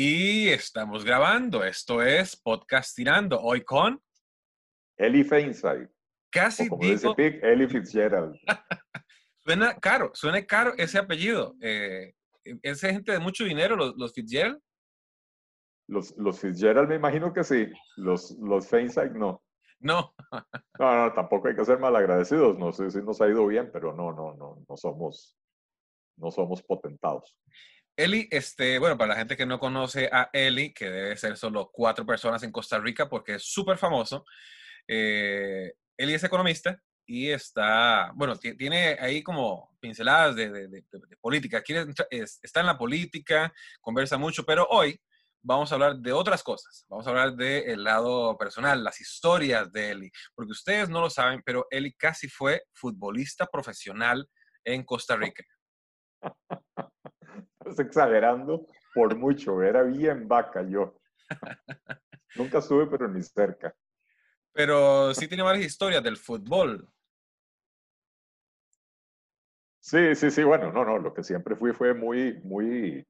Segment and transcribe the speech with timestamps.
[0.00, 1.64] Y estamos grabando.
[1.64, 3.40] Esto es Podcast Tirando.
[3.40, 4.00] Hoy con.
[4.96, 5.90] Eli Feinside.
[6.30, 8.38] Casi o como digo- dice Pig, Eli Fitzgerald.
[9.44, 11.56] Suena caro, suena caro ese apellido.
[11.60, 12.14] Eh,
[12.62, 14.60] ¿Es gente de mucho dinero, los, los Fitzgerald?
[15.88, 17.66] Los, los Fitzgerald me imagino que sí.
[17.96, 19.42] Los, los Feinside no.
[19.80, 20.14] No.
[20.78, 22.56] No, no, tampoco hay que ser malagradecidos.
[22.56, 25.36] No sé si nos ha ido bien, pero no, no, no, no somos,
[26.18, 27.36] no somos potentados.
[27.98, 31.68] Eli, este, bueno, para la gente que no conoce a Eli, que debe ser solo
[31.72, 34.24] cuatro personas en Costa Rica porque es súper famoso,
[34.86, 40.84] eh, Eli es economista y está, bueno, ti- tiene ahí como pinceladas de, de- de-
[40.92, 41.60] de- política.
[41.62, 45.00] Quiere es- está en la política, conversa mucho, pero hoy
[45.42, 46.86] vamos a hablar de otras cosas.
[46.88, 51.42] Vamos a hablar del lado personal, las historias de Eli, porque ustedes no lo saben,
[51.44, 54.28] pero Eli casi fue futbolista profesional
[54.64, 55.42] en Costa Rica.
[57.68, 59.62] Estás exagerando por mucho.
[59.62, 60.98] Era bien vaca yo.
[62.36, 63.74] Nunca estuve, pero ni cerca.
[64.52, 66.88] Pero sí tiene varias historias del fútbol.
[69.80, 73.06] Sí, sí, sí, bueno, no, no, lo que siempre fui fue muy, muy,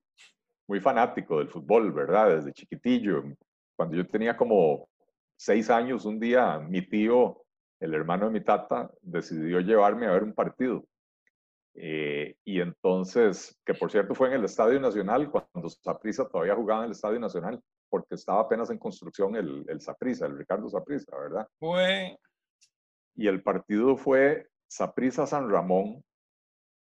[0.68, 2.36] muy fanático del fútbol, ¿verdad?
[2.36, 3.24] Desde chiquitillo.
[3.74, 4.88] Cuando yo tenía como
[5.36, 7.42] seis años, un día mi tío,
[7.80, 10.84] el hermano de mi tata, decidió llevarme a ver un partido.
[11.80, 16.80] Eh, y entonces, que por cierto fue en el Estadio Nacional, cuando Saprissa todavía jugaba
[16.80, 21.16] en el Estadio Nacional, porque estaba apenas en construcción el, el Saprissa, el Ricardo Saprissa,
[21.16, 21.46] ¿verdad?
[21.58, 22.18] Fue,
[23.18, 26.04] y el partido fue Saprissa San Ramón.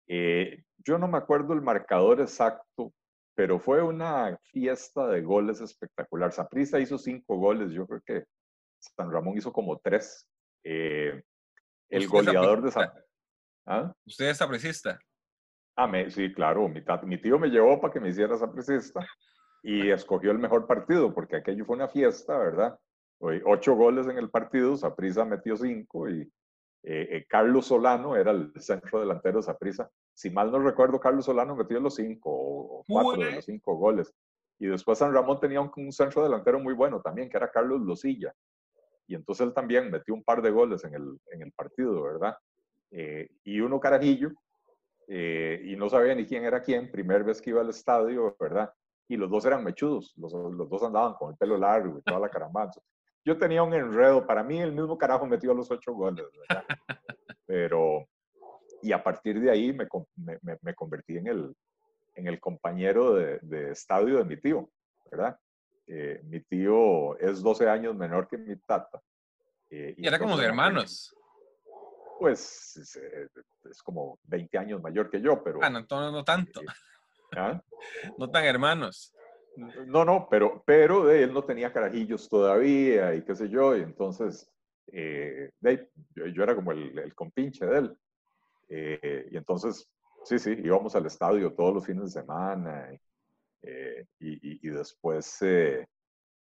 [0.07, 2.93] Eh, yo no me acuerdo el marcador exacto,
[3.35, 6.31] pero fue una fiesta de goles espectacular.
[6.31, 8.23] Saprissa hizo cinco goles, yo creo que
[8.79, 10.25] San Ramón hizo como tres.
[10.63, 11.21] Eh,
[11.89, 12.71] el goleador de.
[12.71, 12.89] San...
[13.65, 13.93] ¿Ah?
[14.05, 14.99] usted es sapricista.
[15.75, 19.05] Ah, me- sí, claro, mi, mi tío me llevó para que me hiciera sapricista
[19.63, 22.77] y escogió el mejor partido, porque aquello fue una fiesta, ¿verdad?
[23.45, 26.21] Ocho goles en el partido, Saprissa metió cinco y
[26.83, 29.89] eh, eh, Carlos Solano era el centro delantero de Saprissa.
[30.13, 34.13] Si mal no recuerdo, Carlos Solano metió los cinco o, cuatro de los cinco goles.
[34.59, 37.79] Y después San Ramón tenía un, un centro delantero muy bueno también, que era Carlos
[37.81, 38.33] Losilla.
[39.07, 42.35] Y entonces él también metió un par de goles en el, en el partido, ¿verdad?
[42.95, 44.31] Eh, y uno carajillo,
[45.07, 48.71] eh, y no sabía ni quién era quién, primer vez que iba al estadio, ¿verdad?
[49.07, 52.19] Y los dos eran mechudos, los, los dos andaban con el pelo largo y toda
[52.19, 52.79] la carambanza.
[53.25, 56.65] Yo tenía un enredo, para mí el mismo carajo metió los ocho goles, ¿verdad?
[57.45, 58.07] Pero,
[58.81, 61.55] y a partir de ahí me, me, me- convertí en el,
[62.15, 64.69] en el compañero de, de estadio de mi tío,
[65.09, 65.37] ¿verdad?
[65.87, 69.01] Eh, mi tío es 12 años menor que mi tata.
[69.69, 71.15] eh, Y era como de hermanos.
[72.19, 73.27] Pues es, eh,
[73.69, 75.59] es como 20 años mayor que yo, pero...
[75.61, 75.81] Ah, no,
[76.11, 76.61] no, tanto.
[76.61, 76.65] eh,
[77.35, 77.61] ¿ah?
[78.17, 79.13] No tan hermanos.
[79.85, 83.81] No, no, pero, pero de él no tenía carajillos todavía y qué sé yo, y
[83.81, 84.49] entonces
[84.91, 87.97] eh, de yo, yo era como el, el compinche de él.
[88.69, 89.87] Eh, y entonces,
[90.23, 92.89] sí, sí, íbamos al estadio todos los fines de semana.
[92.91, 92.99] y,
[94.19, 95.37] y, y- y después,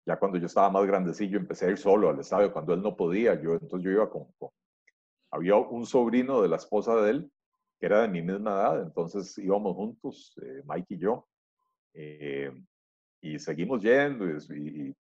[0.06, 2.96] ya cuando yo estaba más grandecillo, empecé a ir solo al estadio cuando él no
[2.96, 3.34] podía.
[3.34, 4.50] Yo, entonces yo iba con, con-
[5.32, 7.32] Había un sobrino de la esposa de él
[7.80, 11.26] que era de mi misma edad, entonces íbamos juntos, eh, Mike y yo.
[11.94, 12.52] Eh,
[13.20, 14.96] y seguimos yendo y, y-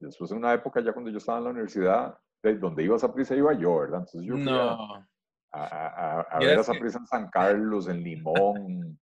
[0.00, 3.14] después en una época ya cuando yo estaba en la universidad, de donde iba a
[3.14, 4.00] prisa iba yo, ¿verdad?
[4.00, 4.94] Entonces yo fui a, No.
[5.52, 8.98] a, a- a ver era a que- prisa en San Carlos, en Limón,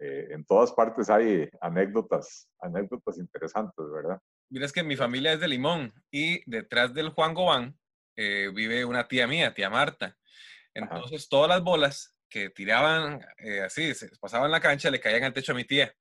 [0.00, 4.18] eh, en todas partes hay anécdotas, anécdotas interesantes, ¿verdad?
[4.50, 7.78] Mira, es que mi familia es de Limón y detrás del Juan Gobán
[8.16, 10.16] eh, vive una tía mía, tía Marta.
[10.74, 15.32] Entonces, todas las bolas que tiraban eh, así, se pasaban la cancha, le caían al
[15.32, 15.94] techo a mi tía.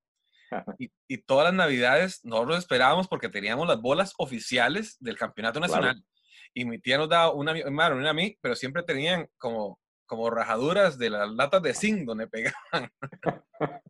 [0.80, 5.74] Y, y todas las navidades nosotros esperábamos porque teníamos las bolas oficiales del campeonato Claro.
[5.74, 6.04] nacional.
[6.54, 10.30] Y mi tía nos daba una, hermano, una a mí, pero siempre tenían como, como
[10.30, 12.92] rajaduras de las latas de zinc donde pegaban.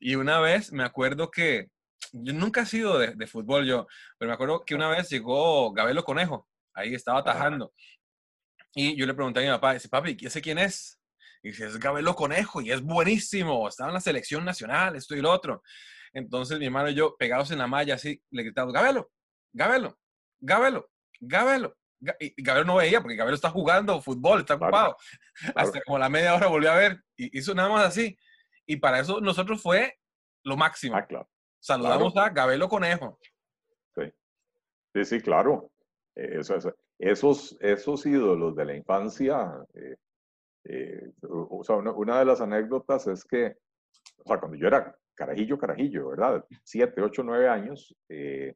[0.00, 1.68] y una vez me acuerdo que,
[2.12, 3.86] yo nunca he sido de, de fútbol yo,
[4.18, 7.72] pero me acuerdo que una vez llegó Gabelo Conejo, ahí estaba atajando.
[8.74, 10.98] Y yo le pregunté a mi papá, dice, papi, ¿y ese quién es?
[11.42, 15.20] Y dice, es Gabelo Conejo y es buenísimo, estaba en la selección nacional, esto y
[15.20, 15.62] lo otro.
[16.12, 19.10] Entonces mi hermano y yo, pegados en la malla, así, le gritamos, Gabelo,
[19.52, 19.98] Gabelo,
[20.40, 20.90] Gabelo,
[21.20, 21.76] Gabelo.
[22.00, 24.96] Ga- Y Gabelo no veía porque Gabelo está jugando fútbol, está Claro, ocupado.
[25.54, 28.16] Hasta como la media hora volvió a ver y hizo nada más así.
[28.66, 29.98] Y para eso nosotros fue
[30.44, 30.96] lo máximo.
[30.96, 31.28] Ah, claro.
[31.60, 33.18] Saludamos a Gabelo Conejo.
[34.94, 35.71] Sí, sí, claro.
[36.14, 39.96] Eh, eso- eso- esos, esos ídolos de la infancia, eh,
[40.64, 43.56] eh, o sea, una, una de las anécdotas es que,
[44.18, 46.44] o sea, cuando yo era carajillo, carajillo, ¿verdad?
[46.64, 48.54] Siete, ocho, nueve años, eh,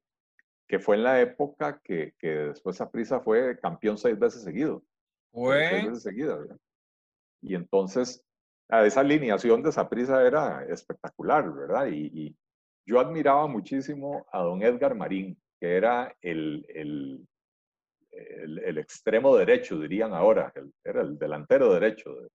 [0.68, 4.82] que fue en la época que, que después Saprissa fue campeón seis veces seguido.
[5.70, 6.56] Seis veces seguidas, ¿verdad?
[7.42, 8.24] Y entonces,
[8.68, 11.86] esa alineación de Saprissa era espectacular, ¿verdad?
[11.86, 12.36] Y, y,
[12.88, 17.26] yo admiraba muchísimo a don Edgar Marín, que era el, el,
[18.46, 20.52] el, extremo derecho, dirían ahora,
[20.84, 22.28] era el delantero derecho de,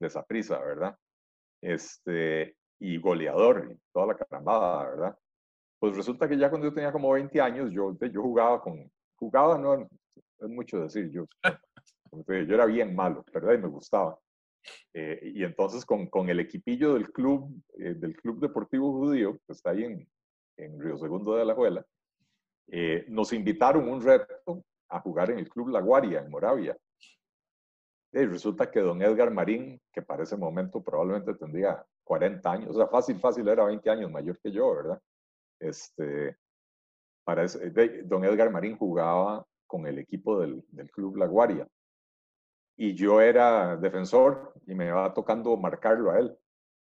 [0.00, 0.96] de Saprissa, ¿verdad?
[1.60, 5.18] Este, y goleador y toda la carambada, ¿verdad?
[5.78, 9.58] Pues resulta que ya cuando yo tenía como 20 años, yo, yo jugaba con, jugaba,
[9.58, 11.26] no es mucho decir, yo,
[12.12, 13.54] yo era bien malo, ¿verdad?
[13.54, 14.18] Y me gustaba.
[14.94, 19.52] Eh, y entonces con, con, el equipillo del club, eh, del Club Deportivo Judío, que
[19.52, 20.08] está ahí en,
[20.56, 21.84] en Río Segundo de la Juela,
[22.68, 26.76] eh, nos invitaron un reto a jugar en el Club La Guaria, en Moravia.
[28.12, 32.74] Y resulta que don Edgar Marín, que para ese momento probablemente tendría 40 años, o
[32.74, 35.00] sea, fácil, fácil, era 20 años mayor que yo, ¿verdad?
[35.58, 36.36] Este,
[37.24, 37.70] para ese,
[38.04, 41.66] don Edgar Marín jugaba con el equipo del, del Club La Guaria.
[42.76, 46.36] Y yo era defensor y me iba tocando marcarlo a él.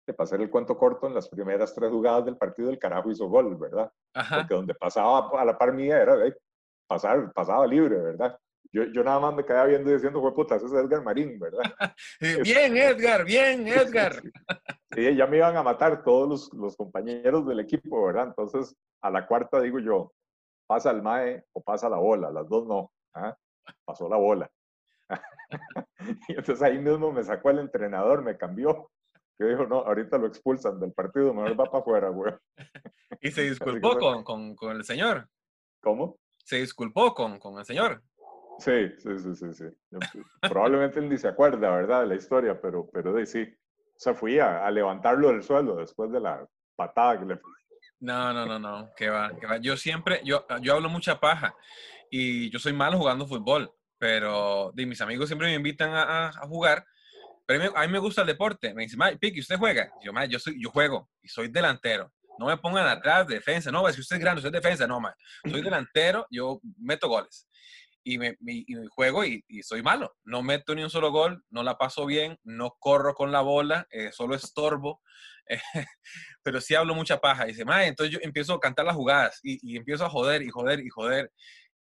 [0.06, 3.30] De pasar el cuento corto, en las primeras tres jugadas del partido, el carajo hizo
[3.30, 3.92] gol, ¿verdad?
[4.14, 6.16] Porque donde pasaba a la par mía era
[6.88, 8.38] pasar, pasaba libre, ¿verdad?
[8.72, 11.40] Yo, yo nada más me quedaba viendo y diciendo, fue puta, ese es Edgar Marín,
[11.40, 11.62] ¿verdad?
[12.44, 14.22] bien, Edgar, bien, Edgar.
[14.92, 18.28] Sí, ya me iban a matar todos los, los, compañeros del equipo, ¿verdad?
[18.28, 20.12] Entonces, a la cuarta digo yo,
[20.68, 22.92] pasa el MAE o pasa la bola, las dos no.
[23.14, 23.36] ¿ah?
[23.86, 24.50] Pasó la bola.
[26.28, 28.90] y entonces ahí mismo me sacó el entrenador, me cambió.
[29.38, 32.34] Que dijo, no, ahorita lo expulsan del partido, mejor va para afuera, güey.
[33.20, 35.28] ¿Y se disculpó con, con, con, el señor?
[35.82, 36.18] ¿Cómo?
[36.44, 38.04] Se disculpó con, con el señor.
[38.60, 39.66] Sí, sí, sí, sí, sí.
[40.42, 42.02] Probablemente él ni se acuerda, ¿verdad?
[42.02, 43.42] De la historia, pero, pero de sí.
[43.42, 47.40] O sea, fui a, a levantarlo del suelo después de la patada que le
[48.00, 49.58] No, no, no, no, que va, que va.
[49.58, 51.56] Yo siempre, yo, yo hablo mucha paja
[52.10, 56.48] y yo soy malo jugando fútbol, pero de mis amigos siempre me invitan a, a
[56.48, 56.86] jugar,
[57.46, 58.74] pero a mí, me gusta el deporte.
[58.74, 59.92] Me dicen, Piqui, ¿usted juega?
[60.02, 62.12] Yo, yo, soy, yo juego y soy delantero.
[62.40, 63.72] No me pongan atrás, defensa.
[63.72, 64.88] No, si usted es grande, usted es defensa.
[64.88, 65.14] No, man.
[65.50, 67.48] soy delantero, yo meto goles
[68.04, 68.38] y me,
[68.90, 70.16] juego y, soy malo.
[70.24, 73.88] No meto ni un solo gol, no la paso bien, no corro con la bola,
[73.92, 75.02] eh, solo estorbo,
[76.44, 77.46] pero sí hablo mucha paja.
[77.46, 80.80] Y dice, entonces yo empiezo a cantar las jugadas y, empiezo a joder y joder
[80.82, 81.32] y joder.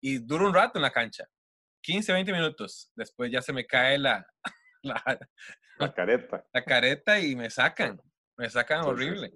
[0.01, 1.25] Y duro un rato en la cancha,
[1.81, 2.91] 15, 20 minutos.
[2.95, 4.25] Después ya se me cae la,
[4.81, 6.45] la, careta.
[6.53, 8.01] La careta y me sacan,
[8.37, 9.33] me sacan horrible.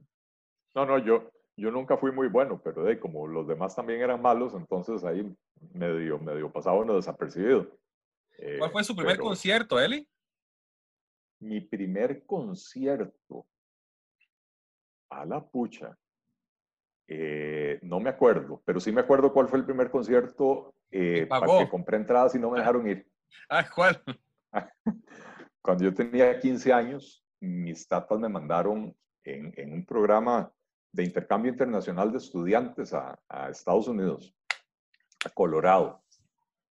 [0.77, 4.21] No, no, yo, yo nunca fui muy bueno, pero de como los demás también eran
[4.21, 5.35] malos, entonces ahí
[5.74, 7.68] medio, medio pasaba uno desapercibido.
[8.59, 10.07] ¿Cuál fue su primer concierto, Eli?
[11.39, 13.47] Mi primer concierto.
[15.09, 15.97] A la pucha.
[17.07, 21.47] Eh, no me acuerdo, pero sí me acuerdo cuál fue el primer concierto eh, para
[21.57, 23.07] que compré entradas y no me dejaron ir.
[23.50, 24.01] Ah, ¿cuál?
[25.62, 30.53] Cuando yo tenía 15 años, mis tapas me mandaron en, en un programa
[30.97, 34.35] de intercambio internacional de estudiantes a, a Estados Unidos,
[35.23, 36.01] a Colorado.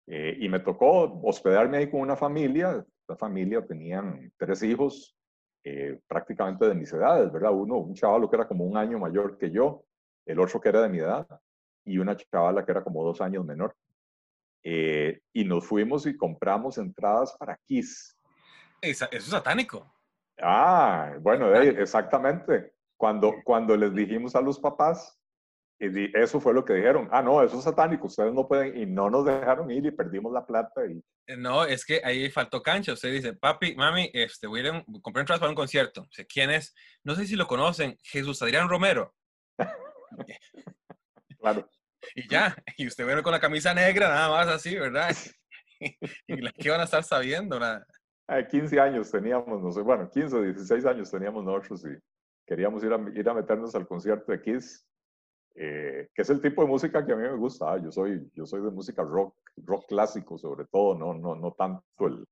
[0.07, 2.85] Eh, y me tocó hospedarme ahí con una familia.
[3.05, 5.13] La familia tenían tres hijos,
[5.65, 7.51] eh, prácticamente de mis edades, ¿verdad?
[7.51, 9.83] Uno, un chaval que era como un año mayor que yo,
[10.25, 11.27] el otro que era de mi edad,
[11.83, 13.75] y una chavala que era como dos años menor.
[14.63, 18.17] Eh, y nos fuimos y compramos entradas para Kiss.
[18.79, 19.93] Eso es satánico.
[20.41, 22.72] Ah, bueno, exactamente.
[23.03, 25.19] Cuando, cuando les dijimos a los papás,
[25.77, 28.85] y eso fue lo que dijeron, ah, no, eso es satánico, ustedes no pueden, y
[28.85, 30.85] no nos dejaron ir y perdimos la plata.
[30.85, 31.03] Y...
[31.27, 32.93] Eh, no, es que ahí faltó cancha.
[32.93, 36.07] Usted dice, papi, mami, este, voy a, ir a compré entradas para un concierto.
[36.33, 36.73] ¿Quién es?
[37.03, 39.13] No sé si lo conocen, Jesús Adrián Romero.
[41.39, 41.69] claro.
[42.15, 45.15] Y ya, y usted viene con la camisa negra, nada más así, ¿verdad?
[45.79, 47.87] y que van a estar sabiendo, nada.
[48.49, 51.97] 15 años teníamos, no sé, bueno, 15 o 16 años teníamos nosotros y
[52.45, 54.85] queríamos ir a, ir a meternos al concierto de Kiss,
[55.55, 57.73] eh, que es el tipo de música que a mí me gusta.
[57.73, 61.51] Ah, yo soy, yo soy de música rock, rock clásico sobre todo, no, no, no
[61.53, 62.25] tanto el,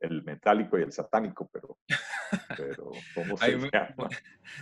[0.00, 1.78] el metálico y el satánico, pero,
[2.56, 3.70] pero ¿cómo se me,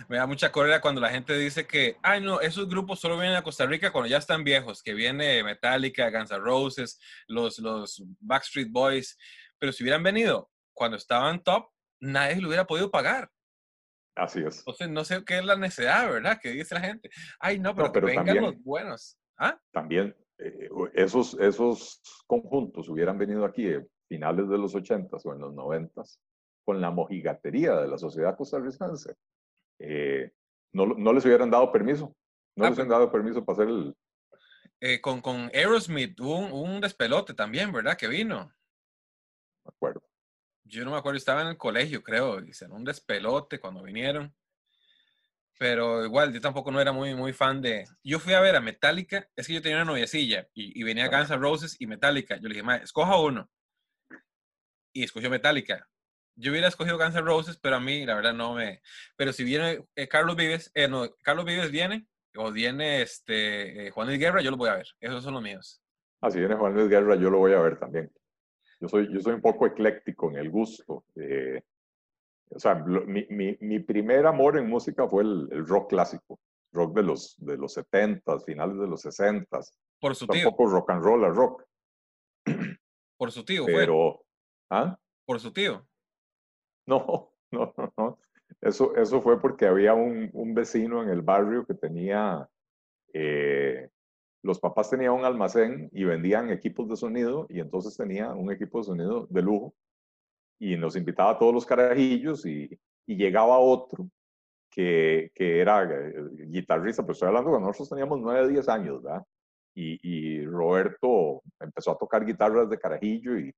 [0.07, 3.37] me, da mucha cólera cuando la gente dice que, ay no, esos grupos solo vienen
[3.37, 8.03] a Costa Rica cuando ya están viejos, que viene Metallica, Guns N' Roses, los, los
[8.19, 9.17] Backstreet Boys,
[9.59, 11.69] pero si hubieran venido cuando estaban top,
[11.99, 13.29] nadie lo hubiera podido pagar.
[14.15, 14.59] Así es.
[14.59, 16.39] Entonces, no sé qué es la necesidad, ¿verdad?
[16.41, 17.09] Que dice la gente.
[17.39, 19.17] Ay, no, pero, pero vengan los buenos.
[19.37, 19.59] ¿Ah?
[19.71, 25.39] También eh, esos, esos conjuntos hubieran venido aquí a finales de los 80 o en
[25.39, 26.03] los 90
[26.65, 29.15] con la mojigatería de la sociedad costarricense.
[29.79, 30.31] Eh,
[30.73, 32.15] no, no les hubieran dado permiso.
[32.55, 33.95] No ah, les hubieran dado permiso para hacer el...
[34.79, 37.97] Eh, con, con Aerosmith hubo un, un, despelote también, ¿verdad?
[37.97, 38.51] Que vino.
[39.63, 40.03] Me acuerdo.
[40.73, 42.43] Yo no me acuerdo, estaba en el colegio, creo.
[42.43, 44.33] Hicieron un despelote cuando vinieron.
[45.59, 47.85] Pero igual, yo tampoco no era muy, muy fan de...
[48.03, 51.09] Yo fui a ver a Metallica, es que yo tenía una noviecilla y, y venía
[51.09, 52.37] Guns N' Roses y Metallica.
[52.37, 53.51] Yo le dije, escoja uno.
[54.91, 55.87] Y escogió Metallica.
[56.35, 58.81] Yo hubiera escogido Guns N' Roses, pero a mí, la verdad, no me...
[59.15, 63.91] Pero si viene eh, Carlos Vives, eh, no, Carlos Vives viene, o viene este, eh,
[63.91, 64.87] Juan Luis Guerra, yo lo voy a ver.
[64.99, 65.83] Esos son los míos.
[66.19, 68.11] Ah, si viene Juan Luis Guerra, yo lo voy a ver también.
[68.83, 71.05] Yo soy, yo soy un poco ecléctico en el gusto.
[72.49, 76.37] o sea, mi, mi, mi, primer amor en música fue el, rock clásico,
[76.73, 79.57] rock de los, de los 70 finales de los 60
[80.01, 80.49] Por su tío.
[80.49, 81.63] Un poco rock and roll a rock.
[83.17, 84.25] Por su tío, Pero,
[84.69, 84.99] ¿ah?
[85.25, 85.87] Por su tío.
[86.85, 88.19] No, no, no.
[88.59, 92.49] Eso, eso fue porque había un, un vecino en el barrio que tenía,
[93.13, 93.89] eh,
[94.43, 98.79] los papás tenían un almacén y vendían equipos de sonido y entonces tenía un equipo
[98.79, 99.73] de sonido de lujo
[100.59, 102.69] y nos invitaba a todos los carajillos y,
[103.07, 104.09] y llegaba otro
[104.69, 106.13] que, que, era eh,
[106.47, 109.23] guitarrista, pero estoy hablando cuando nosotros teníamos 9, 10 años, ¿verdad?
[109.75, 113.51] Y, y, Roberto empezó a tocar guitarras de carajillo y,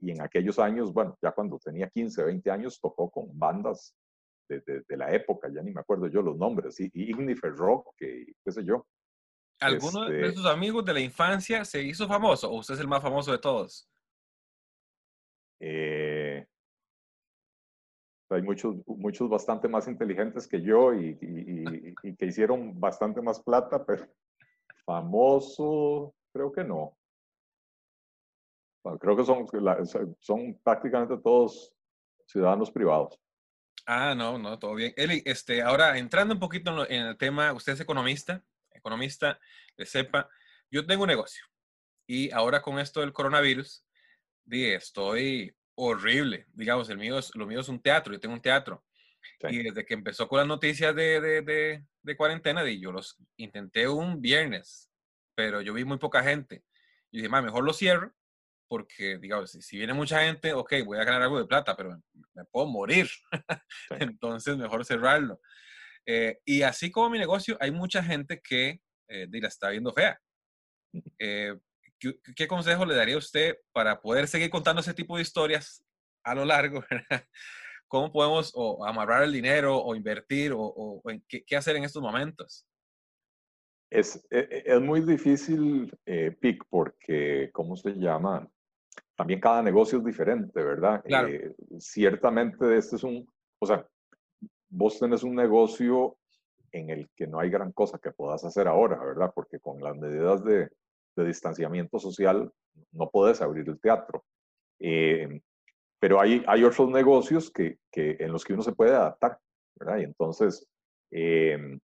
[0.00, 3.94] y en aquellos años, bueno, ya cuando tenía 15, 20 años, tocó con bandas
[4.48, 8.32] de, de, la época, ya ni me acuerdo yo los nombres, y Ignifer Rock, que,
[8.44, 8.86] qué sé yo.
[9.60, 12.88] ¿Alguno de este sus amigos de la infancia se hizo famoso o usted es el
[12.88, 13.88] más famoso de todos?
[15.60, 16.46] Eh,
[18.30, 23.40] hay muchos, muchos bastante más inteligentes que yo y, y, y, que hicieron bastante más
[23.40, 24.06] plata, pero
[24.84, 26.96] famoso, creo que no.
[28.98, 29.46] Creo que son,
[30.20, 31.72] son prácticamente todos
[32.26, 33.20] ciudadanos privados.
[33.86, 34.92] Ah, no, no, todo bien.
[34.96, 38.42] Eli, este, ahora entrando un poquito en el tema, usted es economista,
[38.80, 39.38] economista,
[39.76, 40.28] de sepa,
[40.70, 41.44] yo tengo un negocio
[42.06, 43.84] y ahora con esto del coronavirus,
[44.44, 46.46] dije, estoy horrible.
[46.52, 48.84] Digamos, el mío es, lo mío es un teatro, yo tengo un teatro.
[49.48, 53.86] Y desde que empezó con las noticias de, de, de, de cuarentena, yo los intenté
[53.86, 54.90] un viernes,
[55.36, 56.64] pero yo vi muy poca gente.
[57.12, 58.12] Y dije, mejor lo cierro
[58.66, 62.00] porque, digamos, si, viene mucha gente, ok, voy a ganar algo de plata, pero
[62.34, 63.08] me, puedo morir.
[63.90, 65.40] Entonces, mejor cerrarlo.
[66.06, 70.18] Eh, y así como mi negocio, hay mucha gente que eh, la está viendo fea.
[71.18, 71.54] Eh,
[71.98, 75.84] ¿qué, consejo le daría a usted para poder seguir contando ese tipo de historias
[76.24, 76.84] a lo largo?
[77.88, 82.66] ¿Cómo podemos o amarrar el dinero o invertir o, ¿qué, qué, hacer en estos momentos?
[83.90, 88.48] Es, es, e, es muy difícil, eh, PIC, porque, ¿cómo se llama?
[89.20, 91.02] también cada negocio es diferente, ¿verdad?
[91.04, 93.86] Eh, ciertamente este es un, o sea,
[94.70, 96.16] vos tenés un negocio
[96.72, 99.32] en el que no hay gran cosa que puedas hacer ahora, ¿verdad?
[99.34, 100.68] Porque con las medidas de,
[101.16, 102.50] de distanciamiento social
[102.92, 104.24] no puedes abrir el teatro.
[104.78, 105.40] Eh,
[105.98, 109.38] pero hay, hay otros negocios que, que, en los que uno se puede adaptar,
[109.74, 109.98] ¿verdad?
[109.98, 110.66] Y entonces,
[111.10, 111.78] eh,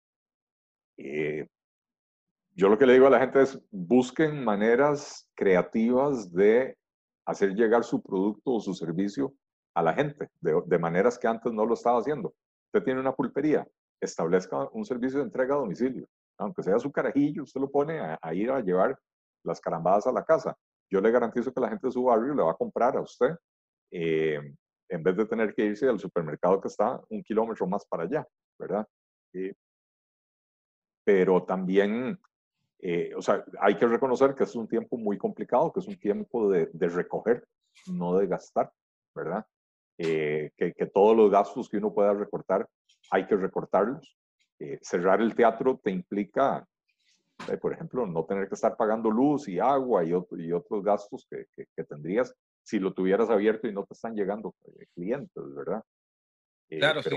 [2.56, 6.78] yo lo que le digo a la gente es, busquen maneras creativas de
[7.26, 9.34] hacer llegar su producto o su servicio
[9.74, 12.34] a la gente, de, maneras que antes no lo estaba haciendo.
[12.76, 13.66] Usted tiene una pulpería,
[14.02, 16.06] establezca un servicio de entrega a domicilio.
[16.38, 19.00] Aunque sea su carajillo, usted lo pone a, ir a llevar
[19.46, 20.58] las carambadas a la casa.
[20.92, 23.34] Yo le garantizo que la gente de su barrio le va a comprar a usted
[23.92, 24.42] eh,
[24.90, 28.28] en vez de tener que irse al supermercado que está un kilómetro más para allá,
[28.60, 28.86] ¿verdad?
[31.06, 32.20] pero también
[32.80, 35.98] eh, o sea, hay que reconocer que es un tiempo muy complicado, que es un
[35.98, 37.48] tiempo de, recoger,
[37.88, 38.72] no de gastar,
[39.14, 39.46] ¿verdad?
[39.98, 42.68] Eh, que, todos los gastos que uno pueda recortar,
[43.12, 44.18] hay que recortarlos.
[44.60, 46.66] Eh, cerrar el teatro te implica,
[47.62, 51.46] por ejemplo, no tener que estar pagando luz y agua y, y otros gastos que,
[51.56, 52.34] que, tendrías
[52.64, 54.56] si lo tuvieras abierto y no te están llegando
[54.96, 55.84] clientes, ¿verdad?
[56.70, 57.10] Eh, claro, sí.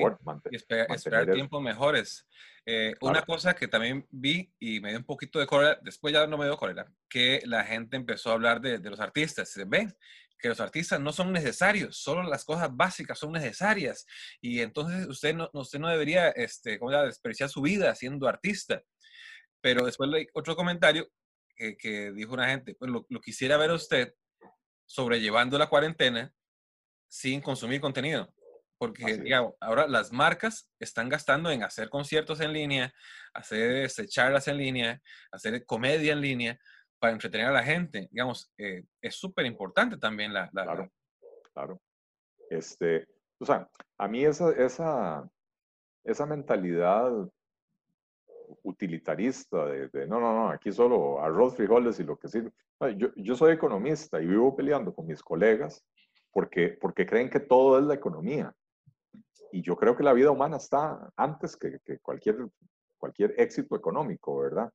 [0.50, 2.26] y esperar, tiempos mejores.
[2.66, 6.26] Eh, una cosa que también vi y me dio un poquito de cólera, después ya
[6.26, 9.54] no me dio cólera, que la gente empezó a hablar de, de los artistas.
[9.66, 9.94] Ven
[10.38, 14.07] que los artistas no son necesarios, solo las cosas básicas son necesarias.
[14.40, 18.83] Y entonces usted no, usted no debería este, ¿cómo desperdiciar su vida siendo artista.
[19.61, 21.09] Pero después leí otro comentario
[21.57, 24.14] que, que dijo una gente, pues lo, lo quisiera ver a usted
[24.87, 26.33] sobrellevando la cuarentena
[27.09, 28.33] sin consumir contenido
[28.78, 32.95] porque digamos, ahora las marcas están gastando en hacer conciertos en línea,
[33.35, 35.02] hacer este, charlas en línea,
[35.33, 36.61] hacer comedia en línea
[36.98, 38.08] para entretener a la gente.
[38.10, 40.90] Digamos, eh, es súper importante también la, Claro,
[41.52, 41.80] claro.
[42.50, 43.06] Este,
[43.38, 45.28] o sea, a mí esa, esa,
[46.04, 47.12] esa mentalidad
[48.62, 52.52] utilitarista de, no, no, no, aquí solo arroz, frijoles y lo que sirve.
[52.96, 55.84] Yo, yo soy economista y vivo peleando con mis colegas
[56.32, 58.54] porque, porque creen que todo es la economía.
[59.52, 62.48] Y yo creo que la vida humana está antes que, que cualquier,
[62.96, 64.70] cualquier éxito económico, ¿verdad?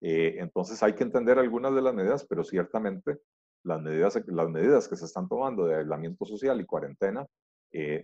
[0.00, 3.18] Eh, entonces hay que entender algunas de las medidas, pero ciertamente
[3.64, 7.26] las medidas, las medidas que se están tomando de aislamiento social y cuarentena
[7.72, 8.02] eh,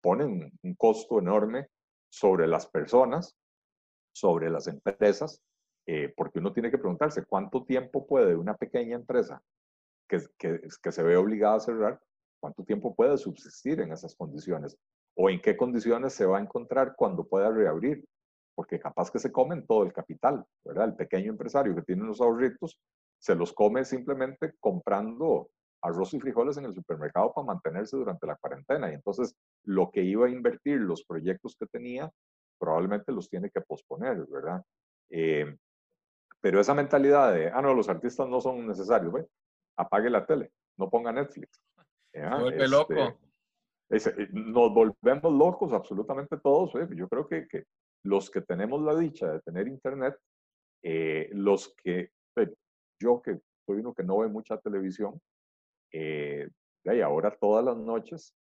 [0.00, 1.68] ponen un costo enorme
[2.08, 3.36] sobre las personas,
[4.12, 5.40] sobre las empresas,
[5.86, 9.42] eh, porque uno tiene que preguntarse cuánto tiempo puede una pequeña empresa
[10.08, 10.20] que,
[10.92, 12.00] se ve obligada a cerrar,
[12.40, 14.76] cuánto tiempo puede subsistir en esas condiciones
[15.14, 18.04] o en qué condiciones se va a encontrar cuando pueda reabrir,
[18.60, 20.84] porque capaz que se comen todo el capital, ¿verdad?
[20.84, 22.78] El pequeño empresario que tiene unos ahorritos
[23.18, 25.48] se los come simplemente comprando
[25.80, 28.90] arroz y frijoles en el supermercado para mantenerse durante la cuarentena.
[28.90, 32.10] Y entonces lo que iba a invertir, los proyectos que tenía,
[32.58, 34.62] probablemente los tiene que posponer, ¿verdad?
[35.08, 35.56] Eh,
[36.42, 39.26] pero esa mentalidad de, ah, no, los artistas no son necesarios, ¿ve?
[39.76, 41.62] apague la tele, no ponga Netflix.
[42.12, 43.16] Vuelve loco.
[43.88, 46.74] Este, nos volvemos locos absolutamente todos.
[46.90, 47.64] Yo creo que, que,
[48.04, 50.16] los que tenemos la dicha de tener internet,
[50.82, 52.10] eh, los que,
[52.98, 55.20] yo que soy uno que no ve mucha televisión,
[55.92, 56.48] eh,
[56.84, 58.34] y ahora todas las noches,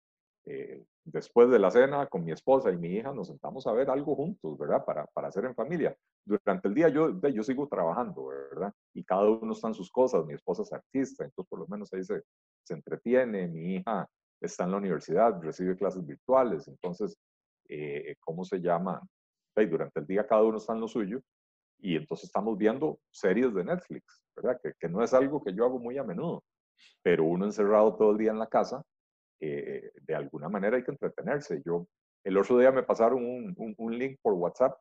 [0.46, 3.90] eh, después de la cena, con mi esposa y mi hija, nos sentamos a ver
[3.90, 4.86] algo juntos, ¿verdad?
[4.86, 5.96] Para, para hacer en familia.
[6.26, 8.74] Durante el día yo, yo sigo trabajando, ¿verdad?
[8.94, 10.26] Y cada uno está en sus cosas.
[10.26, 12.24] Mi esposa es artista, entonces por lo menos ahí se,
[12.64, 13.48] se entretiene.
[13.48, 14.08] Mi hija
[14.42, 16.68] está en la universidad, recibe clases virtuales.
[16.68, 17.18] Entonces,
[17.70, 19.02] eh, ¿cómo se llama?
[19.62, 21.22] Y durante el día cada uno está en lo suyo.
[21.80, 24.60] Y entonces estamos viendo series de Netflix, ¿verdad?
[24.62, 26.44] Que, que no es algo que yo hago muy a menudo
[27.02, 28.84] pero uno encerrado todo el día en la casa,
[29.40, 31.62] eh, de alguna manera hay que entretenerse.
[31.66, 31.88] Yo,
[32.24, 34.78] el otro día me pasaron un, un, link por WhatsApp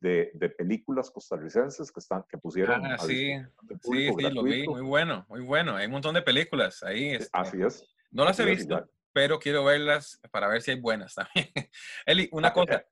[0.00, 2.84] de, de, películas costarricenses que, están, que pusieron.
[2.84, 3.34] Ah, sí,
[3.82, 5.76] sí, sí, lo vi, muy bueno, muy bueno.
[5.76, 7.10] Hay un montón de películas ahí.
[7.10, 7.84] Este, Así es.
[8.10, 11.48] No las he visto, pero quiero verlas para ver si hay buenas también.
[12.06, 12.74] Eli, una ah, cosa.
[12.74, 12.86] Eh,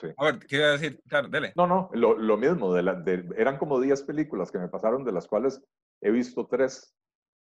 [0.00, 0.08] sí.
[0.16, 1.52] A ver, quiero decir, claro, dele.
[1.56, 5.04] No, no, lo, lo mismo, de la, de, eran como 10 películas que me pasaron,
[5.04, 5.62] de las cuales
[6.00, 6.94] he visto tres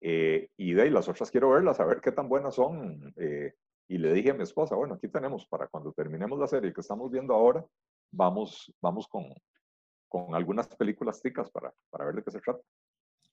[0.02, 3.13] eh, y de ahí las otras quiero verlas, a ver qué tan buenas son.
[3.18, 3.54] Eh,
[3.88, 6.82] y le dije a mi esposa, bueno, aquí tenemos para cuando terminemos la serie que
[6.82, 7.65] estamos viendo ahora,
[8.12, 9.34] vamos, vamos con,
[10.08, 12.62] con algunas películas ticas para, para ver de qué se trata.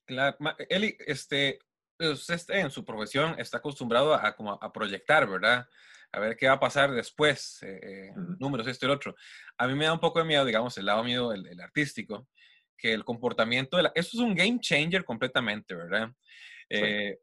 [0.05, 0.37] Claro,
[0.69, 1.59] Eli, este,
[1.99, 5.67] usted en su profesión está acostumbrado a, como a proyectar, ¿verdad?
[6.11, 9.15] A ver qué va a pasar después, eh, números, esto y el otro.
[9.57, 12.27] A mí me da un poco de miedo, digamos, el lado mío, el, el artístico,
[12.77, 13.91] que el comportamiento de la...
[13.95, 16.09] Eso es un game changer completamente, ¿verdad?
[16.69, 17.17] Eh,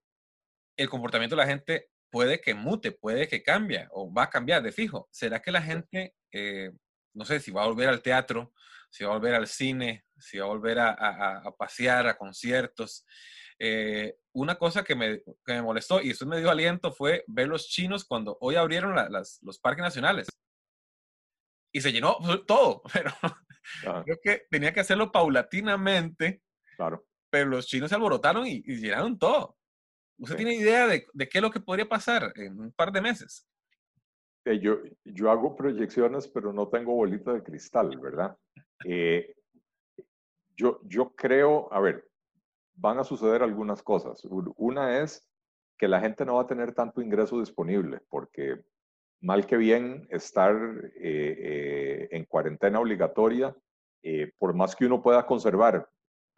[0.77, 4.63] el comportamiento de la gente puede que mute, puede que cambie o va a cambiar
[4.63, 5.09] de fijo.
[5.11, 6.71] ¿Será que la gente, eh,
[7.15, 8.53] no sé, si va a volver al teatro,
[8.91, 13.05] si va a volver al cine, si va a volver a, pasear, a conciertos?
[13.67, 17.49] Eh, una cosa que me, que me, molestó y eso me dio aliento fue ver
[17.49, 20.29] los chinos cuando hoy abrieron las, los parques nacionales.
[21.73, 23.11] Y se llenó todo, pero
[24.05, 26.43] creo que tenía que hacerlo paulatinamente.
[26.77, 29.57] Claro pero los chinos se alborotaron y, llenaron todo.
[30.21, 33.49] ¿Usted tiene idea de, qué es lo que podría pasar en un par de meses?
[34.61, 38.39] yo, yo hago proyecciones, pero no tengo bolita de cristal, ¿verdad?
[38.85, 39.35] Eh,
[40.55, 42.09] yo, yo creo, a ver,
[42.75, 44.25] van a suceder algunas cosas.
[44.57, 45.29] Una es
[45.79, 48.63] que la gente no va a tener tanto ingreso disponible, porque
[49.21, 53.55] mal que bien estar eh, eh, en cuarentena obligatoria,
[54.39, 55.89] por más que uno pueda conservar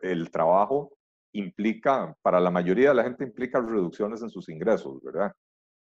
[0.00, 0.96] el trabajo
[1.32, 5.32] implica, para la mayoría de la gente implica reducciones en sus ingresos, ¿verdad?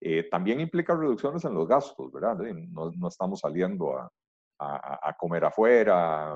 [0.02, 2.38] Eh, también implica reducciones en los gastos, ¿verdad?
[2.70, 4.12] No, estamos saliendo a,
[4.60, 6.36] a, comer afuera,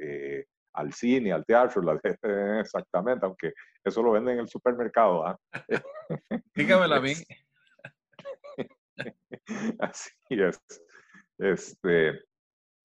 [0.00, 1.98] eh, al cine, al teatro, la,
[2.60, 5.26] exactamente, aunque eso lo venden en el supermercado.
[5.26, 5.38] ¿ah?
[6.54, 7.12] Dígamelo a mí.
[9.80, 10.60] Así es.
[11.38, 12.20] Este,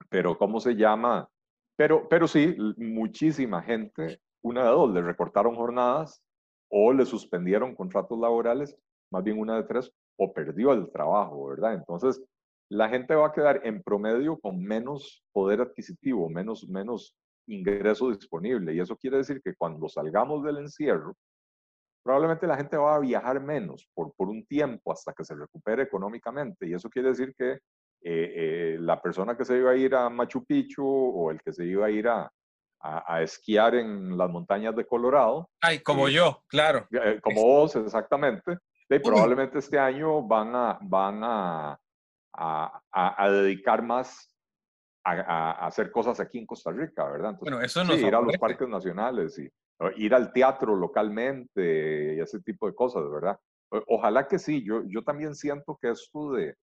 [0.10, 1.28] pero, ¿cómo se llama?
[1.76, 6.24] Pero, pero sí, muchísima gente una de dos, le recortaron jornadas
[6.70, 8.76] o le suspendieron contratos laborales,
[9.12, 11.74] más bien una de tres, o perdió el trabajo, ¿verdad?
[11.74, 12.22] Entonces,
[12.70, 17.16] la gente va a quedar en promedio con menos poder adquisitivo, menos, menos
[17.52, 18.74] ingreso disponible.
[18.74, 21.16] Y eso quiere decir que cuando salgamos del encierro,
[22.04, 25.84] probablemente la gente va a viajar menos por, por un tiempo hasta que se recupere
[25.84, 26.68] económicamente.
[26.68, 27.60] Y eso quiere decir que eh,
[28.02, 31.66] eh, la persona que se iba a ir a Machu Picchu o el que se
[31.66, 32.32] iba a ir a,
[32.82, 35.50] a, esquiar en las montañas de Colorado.
[35.62, 36.88] Ay, como yo, claro.
[36.92, 38.58] Eh, como vos, exactamente.
[38.90, 41.80] Y probablemente este año van a, van a,
[42.34, 44.34] a, a, dedicar más
[45.12, 47.38] a, hacer cosas aquí en Costa Rica, ¿verdad?
[47.40, 49.50] bueno, eso no sí, ir a los parques nacionales y
[49.96, 53.40] ir al teatro localmente y ese tipo de cosas, ¿verdad?
[53.88, 56.56] Ojalá que sí, yo, yo también siento que esto de,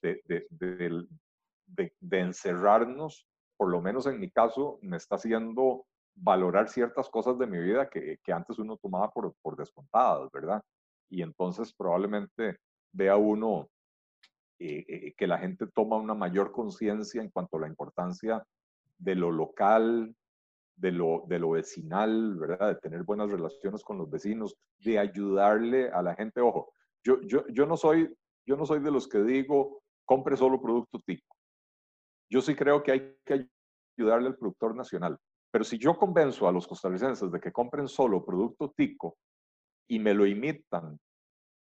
[0.00, 5.84] de, de, de, encerrarnos, por lo menos en mi caso, me está haciendo
[6.14, 10.62] valorar ciertas cosas de mi vida que, que antes uno tomaba por, por descontadas, ¿verdad?
[11.10, 12.58] Y entonces probablemente
[12.92, 13.68] vea uno
[14.64, 18.46] eh, eh, que la gente toma una mayor conciencia en cuanto a la importancia
[18.96, 20.14] de lo local,
[20.76, 22.68] de lo, de vecinal, ¿verdad?
[22.68, 26.40] De tener buenas relaciones con los vecinos, de ayudarle a la gente.
[26.40, 26.72] Ojo,
[27.02, 31.00] yo, yo, yo, no, soy, yo no soy de los que digo, compre solo producto
[31.04, 31.36] tico.
[32.30, 33.48] Yo sí creo que hay que
[33.98, 35.18] ayudarle al productor nacional.
[35.50, 39.16] Pero si yo convenzo a los costarricenses de que compren solo producto tico
[39.88, 41.00] y me lo imitan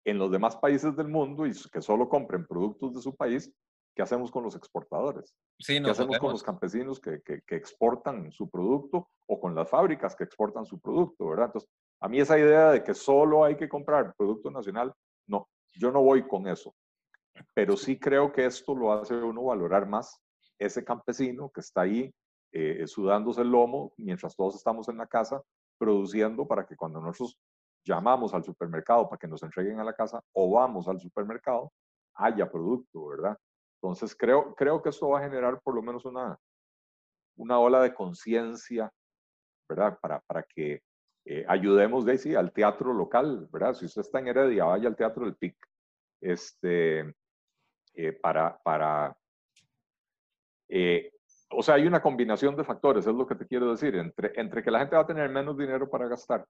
[0.06, 3.52] en los demás países del mundo y que solo compren productos de su país,
[3.96, 5.36] ¿qué hacemos con los exportadores?
[5.60, 10.16] Sí, ¿Qué hacemos con los campesinos que, que, exportan su producto o con las fábricas
[10.16, 11.48] que exportan su producto, verdad?
[11.48, 14.94] Entonces, a mí esa idea de que solo hay que comprar producto nacional,
[15.28, 16.76] no, yo no voy con eso.
[17.54, 20.22] Pero sí creo que esto lo hace uno valorar más
[20.60, 22.14] ese campesino que está ahí
[22.52, 25.42] eh, sudándose el lomo mientras todos estamos en la casa
[25.78, 27.38] produciendo para que cuando nosotros
[27.86, 31.72] llamamos al supermercado para que nos entreguen a la casa o vamos al supermercado,
[32.16, 33.38] haya producto, ¿verdad?
[33.82, 36.38] Entonces creo, creo que esto va a generar por lo menos una,
[37.38, 38.92] una ola de conciencia,
[39.70, 39.98] ¿verdad?
[40.02, 40.82] Para, para que
[41.26, 43.74] eh, ayudemos de sí, al teatro local, ¿verdad?
[43.74, 45.56] Si usted está en Heredia, vaya al teatro del PIC,
[46.22, 47.14] este,
[47.94, 49.16] eh, para, para
[50.68, 51.12] eh,
[51.52, 54.64] o sea, hay una combinación de factores, es lo que te quiero decir, entre, entre
[54.64, 56.46] que la gente va a tener menos dinero para gastar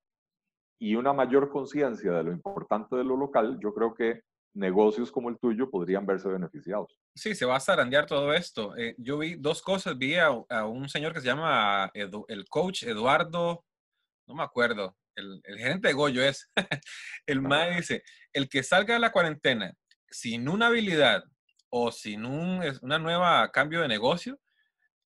[0.80, 4.22] y una mayor conciencia de lo importante de lo local, yo creo que
[4.54, 6.98] negocios como el tuyo podrían verse beneficiados.
[7.14, 8.76] Sí, se va a zarandear todo esto.
[8.78, 13.66] Eh, yo vi dos cosas, vi a, un señor que se llama el coach Eduardo,
[14.28, 16.52] no me acuerdo, el, gerente de Goyo es,
[17.26, 19.74] el MAE dice, el que salga de la cuarentena
[20.10, 21.24] sin una habilidad
[21.70, 24.40] o sin un una nueva cambio de negocio,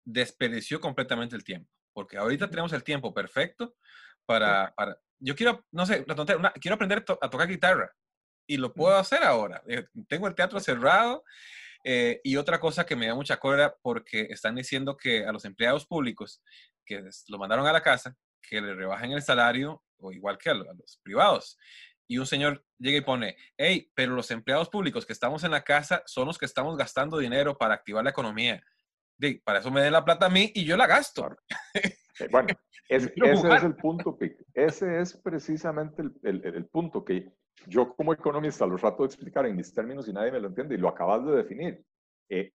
[0.04, 3.76] desperdició completamente el tiempo, porque ahorita tenemos el tiempo perfecto
[4.26, 6.06] para, para yo quiero, no sé,
[6.62, 7.92] quiero aprender a tocar guitarra
[8.48, 9.62] y lo puedo hacer ahora.
[9.68, 11.24] Eh, tengo el teatro cerrado
[11.84, 15.46] eh, y otra cosa que me da mucha cólera porque están diciendo que a los
[15.46, 16.42] empleados públicos
[16.86, 20.54] que lo mandaron a la casa, que le rebajen el salario o igual que a
[20.54, 21.58] los, privados.
[22.08, 25.64] Y un señor llega y pone, hey, pero los empleados públicos que estamos en la
[25.64, 28.64] casa son los que estamos gastando dinero para activar la economía.
[29.18, 31.36] De, para eso me den la plata a mí y yo la gasto.
[32.20, 32.48] Eh, bueno,
[32.90, 34.18] ese es el punto,
[34.54, 37.32] Ese es precisamente el, punto que
[37.68, 40.76] yo como economista lo trato de explicar en mis términos y nadie me lo entiende
[40.76, 41.86] y lo acabas de definir.
[42.30, 42.52] Eh,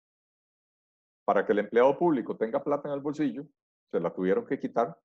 [1.25, 3.45] para que el empleado público tenga plata en el bolsillo,
[3.91, 4.97] se la tuvieron que quitar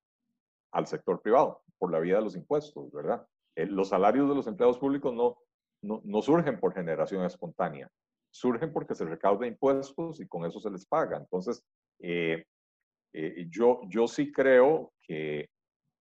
[0.73, 3.27] al sector privado por la vía de los impuestos, ¿verdad?
[3.57, 5.37] Eh, los salarios de los empleados públicos no,
[5.83, 7.91] no, surgen por generación espontánea,
[8.31, 11.19] surgen porque se recauda impuestos y con eso se les paga.
[11.19, 11.62] Entonces,
[11.99, 12.45] eh,
[13.12, 15.48] eh, yo, yo sí creo que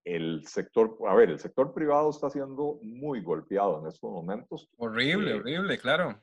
[0.04, 4.68] el sector, a ver, el sector privado está siendo muy golpeado en estos momentos.
[4.76, 6.20] Horrible, eh, horrible, claro.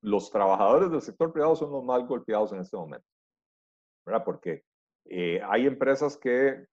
[0.00, 3.06] Los trabajadores del sector privado son los más golpeados en este momento,
[4.06, 4.24] ¿verdad?
[4.24, 4.64] Porque
[5.04, 6.66] eh, hay empresas que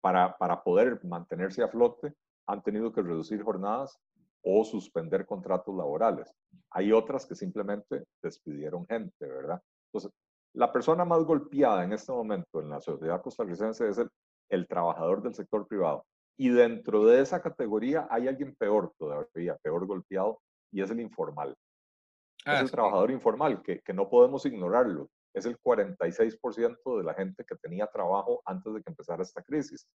[0.00, 2.14] para, para poder mantenerse a flote
[2.46, 3.98] han tenido que reducir jornadas
[4.42, 6.34] o suspender contratos laborales.
[6.70, 9.60] Hay otras que simplemente despidieron gente, ¿verdad?
[9.86, 10.12] Entonces,
[10.54, 14.00] la persona más golpeada en este momento en la sociedad costarricense es
[14.48, 16.04] el, trabajador del sector privado.
[16.38, 21.50] Y dentro de esa categoría hay alguien peor todavía, peor golpeado, y es el informal.
[21.50, 25.08] es ah, el trabajador informal, que, no podemos ignorarlo.
[25.34, 29.86] Es el 46% de la gente que tenía trabajo antes de que empezara esta crisis.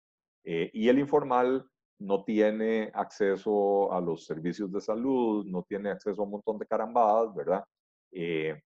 [0.43, 6.21] Eh, y el informal no tiene acceso a los servicios de salud, no tiene acceso
[6.21, 7.63] a un montón de carambadas, ¿verdad?
[8.11, 8.59] Eh,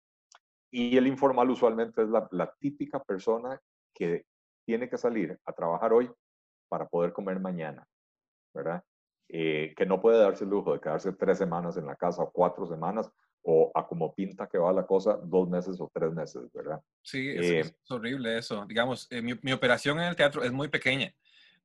[0.72, 3.60] y el informal usualmente es la, típica persona
[3.94, 4.24] que
[4.64, 6.10] tiene que salir a trabajar hoy
[6.68, 7.86] para poder comer mañana,
[8.54, 8.82] ¿verdad?
[9.28, 12.30] Eh, que no puede darse el lujo de quedarse tres semanas en la casa o
[12.30, 13.10] cuatro semanas
[13.42, 16.80] o a como pinta que va la cosa, dos meses o tres meses, ¿verdad?
[17.02, 18.64] Sí, es, eh, horrible eso.
[18.66, 21.12] Digamos, eh, mi, mi, operación en el teatro es muy pequeña.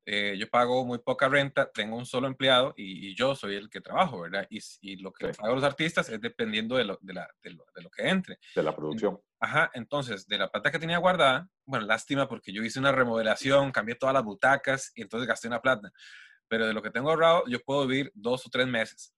[0.10, 3.82] Eh, yo pago muy poca renta, tengo un solo empleado y, yo soy el que
[3.82, 4.48] trabajo, ¿verdad?
[4.50, 7.66] Y, y lo que pago los artistas es dependiendo de lo, de, la, de, lo,
[7.76, 8.40] de lo, que entre.
[8.56, 9.20] De la producción.
[9.38, 13.74] Ajá, entonces, de la plata que tenía guardada, bueno, lástima porque yo hice una remodelación,
[13.74, 15.92] cambié todas las butacas y entonces gasté una plata.
[16.48, 19.14] Pero de lo que tengo ahorrado, yo puedo vivir dos o tres meses.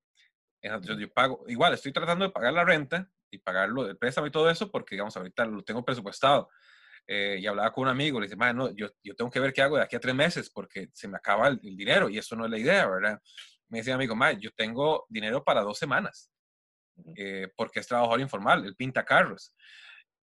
[0.59, 4.31] Entonces, yo pago, igual, estoy tratando de pagar la renta y pagarlo, el préstamo y
[4.31, 6.49] todo eso, porque, digamos, ahorita lo tengo presupuestado.
[7.11, 9.63] Eh, y hablaba con un amigo, le dice, no, yo, yo, tengo que ver qué
[9.63, 12.45] hago de aquí a tres meses porque se me acaba el, dinero y eso no
[12.45, 13.19] es la idea, ¿verdad?
[13.67, 16.31] Me decía amigo, yo tengo dinero para dos semanas
[17.15, 19.55] eh, porque es trabajador informal, él pinta carros.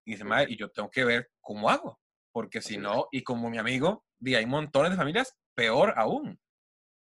[0.05, 1.99] Y dice, y yo tengo que ver cómo hago,
[2.31, 6.39] porque si no, y como mi amigo, y hay montones de familias, peor aún.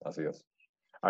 [0.02, 0.46] Así es.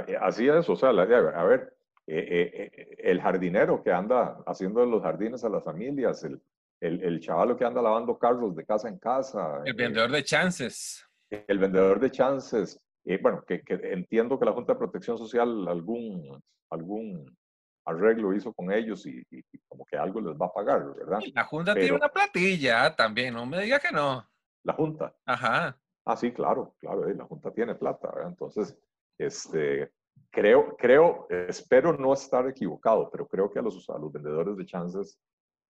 [0.07, 1.75] Eh, así es, o sea, a ver,
[2.07, 6.41] el jardinero que anda haciendo los jardines a las familias, el,
[6.83, 9.61] el, el chaval que anda lavando carros de casa en casa.
[9.65, 11.05] El vendedor de chances.
[11.29, 12.79] El vendedor de chances.
[13.05, 17.37] Eh, bueno, que, entiendo que la Junta de Protección Social algún, algún
[17.85, 19.23] arreglo hizo con ellos y,
[19.67, 21.19] como que algo les va a pagar, ¿verdad?
[21.33, 24.25] la Junta tiene una platilla también, no me diga que no.
[24.63, 25.13] La Junta.
[25.25, 25.77] Ajá.
[26.05, 28.29] Ah, sí, claro, claro, eh, la Junta tiene plata, ¿verdad?
[28.29, 28.77] Entonces,
[29.17, 29.91] este,
[30.29, 34.65] creo, creo, espero no estar equivocado, pero creo que a los, a los vendedores de
[34.65, 35.17] chances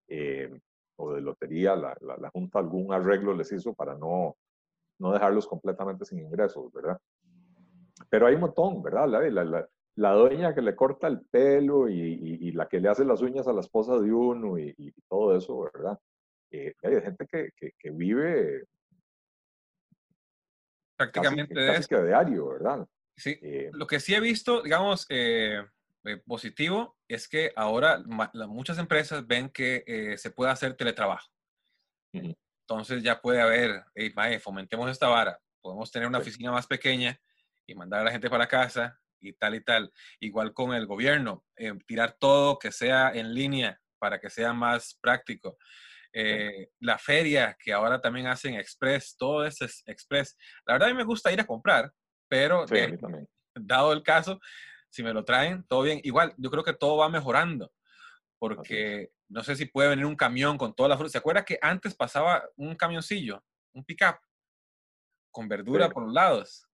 [0.08, 0.60] eh,
[0.98, 4.38] o de lotería, la, la, Junta algún arreglo les hizo para no,
[5.00, 7.00] no dejarlos completamente sin ingresos, ¿verdad?
[8.10, 9.08] Pero hay un montón, ¿verdad?
[9.08, 13.06] La, la, la dueña que le corta el pelo y, y, la que le hace
[13.06, 16.00] las uñas a la esposa de uno y, y todo eso, ¿verdad?
[16.52, 18.66] Eh, hay gente que, que, que vive
[20.96, 22.88] prácticamente casi, casi que diario, ¿verdad?
[23.16, 25.64] Sí, eh, lo que sí he visto, digamos, eh,
[26.06, 28.04] eh, positivo es que ahora
[28.48, 31.30] muchas empresas ven que eh, se puede hacer teletrabajo.
[32.12, 33.86] Entonces ya puede haber,
[34.42, 37.18] fomentemos esta vara, podemos tener una oficina más pequeña
[37.66, 39.92] y mandar a la gente para casa y tal y tal.
[40.20, 44.98] Igual con el gobierno, eh, tirar todo que sea en línea para que sea más
[45.02, 45.58] práctico.
[46.80, 50.38] la feria que ahora también hacen Express, todo es Express.
[50.66, 51.92] La verdad a mí me gusta ir a comprar,
[52.30, 52.66] pero
[53.56, 54.40] dado el caso,
[54.94, 56.00] si me lo traen, todo bien.
[56.04, 57.74] Igual, yo creo que todo va mejorando,
[58.38, 61.14] porque no sé si puede venir un camión con toda la fruta.
[61.14, 64.18] ¿Se acuerda que antes pasaba un camioncillo, un pickup,
[65.32, 66.68] con verdura por los lados?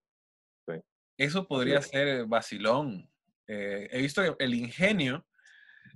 [0.68, 0.74] Sí.
[1.16, 3.10] Eso podría ser vacilón.
[3.48, 5.26] Eh, he visto que el ingenio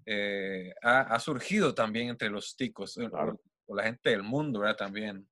[0.05, 3.09] eh, ha, surgido también entre los ticos, eh,
[3.67, 4.77] o, la gente del mundo, ¿verdad?
[4.77, 5.27] También.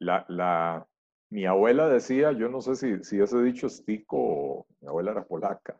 [0.00, 0.84] La, la,
[1.30, 5.12] mi abuela decía, yo no sé si, si ese dicho es tico o mi abuela
[5.12, 5.78] era polaca.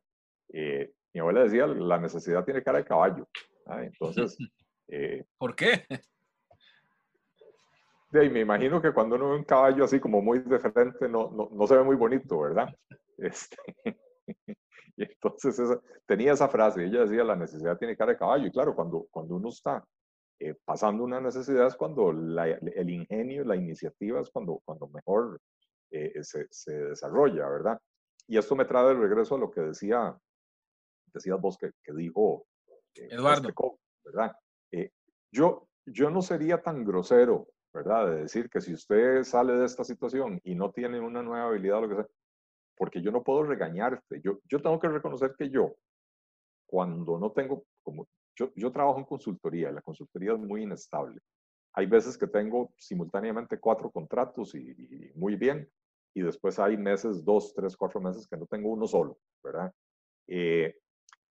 [0.52, 3.28] Eh, mi abuela decía, la necesidad tiene cara de caballo.
[3.66, 4.36] Entonces...
[4.88, 5.84] Eh, ¿Por qué?
[8.12, 11.28] De me imagino que cuando uno ve un caballo así como muy de frente, no,
[11.32, 12.68] no, no se ve muy bonito, ¿verdad?
[13.18, 13.56] Este,
[14.96, 15.58] y entonces
[16.06, 18.46] tenía esa frase, ella decía, la necesidad tiene cara de caballo.
[18.46, 19.84] Y claro, cuando, cuando uno está
[20.38, 25.40] eh, pasando una necesidad es cuando el ingenio, la iniciativa es cuando, cuando mejor
[25.90, 27.80] eh, se, se, desarrolla, ¿verdad?
[28.26, 30.14] Y esto me trae de regreso a lo que decía,
[31.06, 32.46] decías vos que, que dijo
[32.94, 34.32] eh, Eduardo, ¿verdad?
[35.32, 38.10] yo, yo no sería tan grosero, ¿verdad?
[38.10, 41.80] De decir que si usted sale de esta situación y no tiene una nueva habilidad
[41.80, 42.06] lo que sea,
[42.76, 45.76] porque yo no puedo regañarte, yo, yo tengo que reconocer que yo,
[46.66, 51.20] cuando no tengo, como yo, trabajo en consultoría y la consultoría es muy inestable.
[51.72, 55.68] Hay veces que tengo simultáneamente cuatro contratos y, muy bien,
[56.14, 59.72] y después hay meses, dos, tres, cuatro meses que no tengo uno solo, ¿verdad?
[60.26, 60.74] Eh,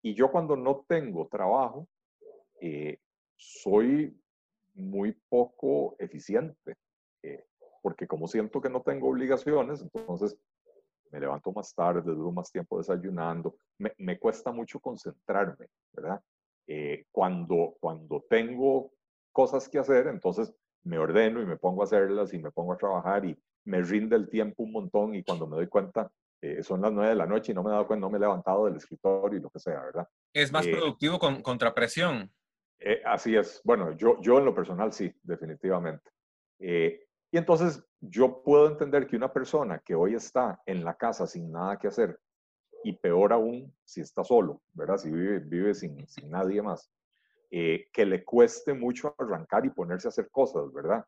[0.01, 1.87] y yo cuando no tengo trabajo,
[2.61, 2.99] eh,
[3.35, 4.15] soy
[4.75, 6.75] muy poco eficiente,
[7.23, 7.45] eh,
[7.81, 10.37] porque como siento que no tengo obligaciones, entonces
[11.11, 16.21] me levanto más tarde, duro más tiempo desayunando, me, me cuesta mucho concentrarme, ¿verdad?
[16.67, 18.91] Eh, cuando, cuando tengo
[19.32, 22.78] cosas que hacer, entonces me ordeno y me pongo a hacerlas y me pongo a
[22.78, 26.82] trabajar y me rinde el tiempo un montón y cuando me doy cuenta eh, son
[26.82, 28.65] las nueve de la noche y no me he dado cuenta, no me he levantado
[28.65, 30.08] del escritorio y lo que sea, ¿verdad?
[30.34, 32.32] Es más eh, productivo con contrapresión.
[33.06, 33.62] así es.
[33.63, 36.10] Bueno, yo, yo en lo personal sí, definitivamente.
[36.60, 36.97] y
[37.38, 41.78] entonces yo puedo entender que una persona que hoy está en la casa sin nada
[41.78, 42.19] que hacer
[42.86, 44.98] y peor aún si está solo, ¿verdad?
[44.98, 46.91] Si vive, vive sin, sin nadie más,
[47.50, 51.04] eh, que le cueste mucho arrancar y ponerse a hacer cosas, ¿verdad?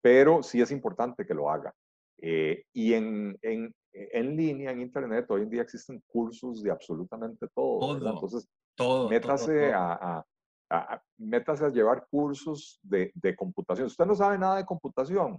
[0.00, 1.74] Pero sí es importante que lo haga.
[2.22, 7.48] Eh, y en, en, en, línea, en Internet, hoy en día existen cursos de absolutamente
[7.54, 7.80] todo.
[7.80, 10.24] todo Entonces, todo, métase, A,
[10.70, 13.88] a, métase a llevar cursos de, de computación.
[13.88, 15.38] Si usted no sabe nada de computación,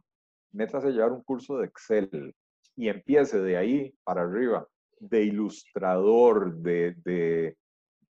[0.51, 2.35] métase a llevar un curso de Excel
[2.75, 4.67] y empiece de ahí para arriba
[5.01, 7.57] de ilustrador, de, de,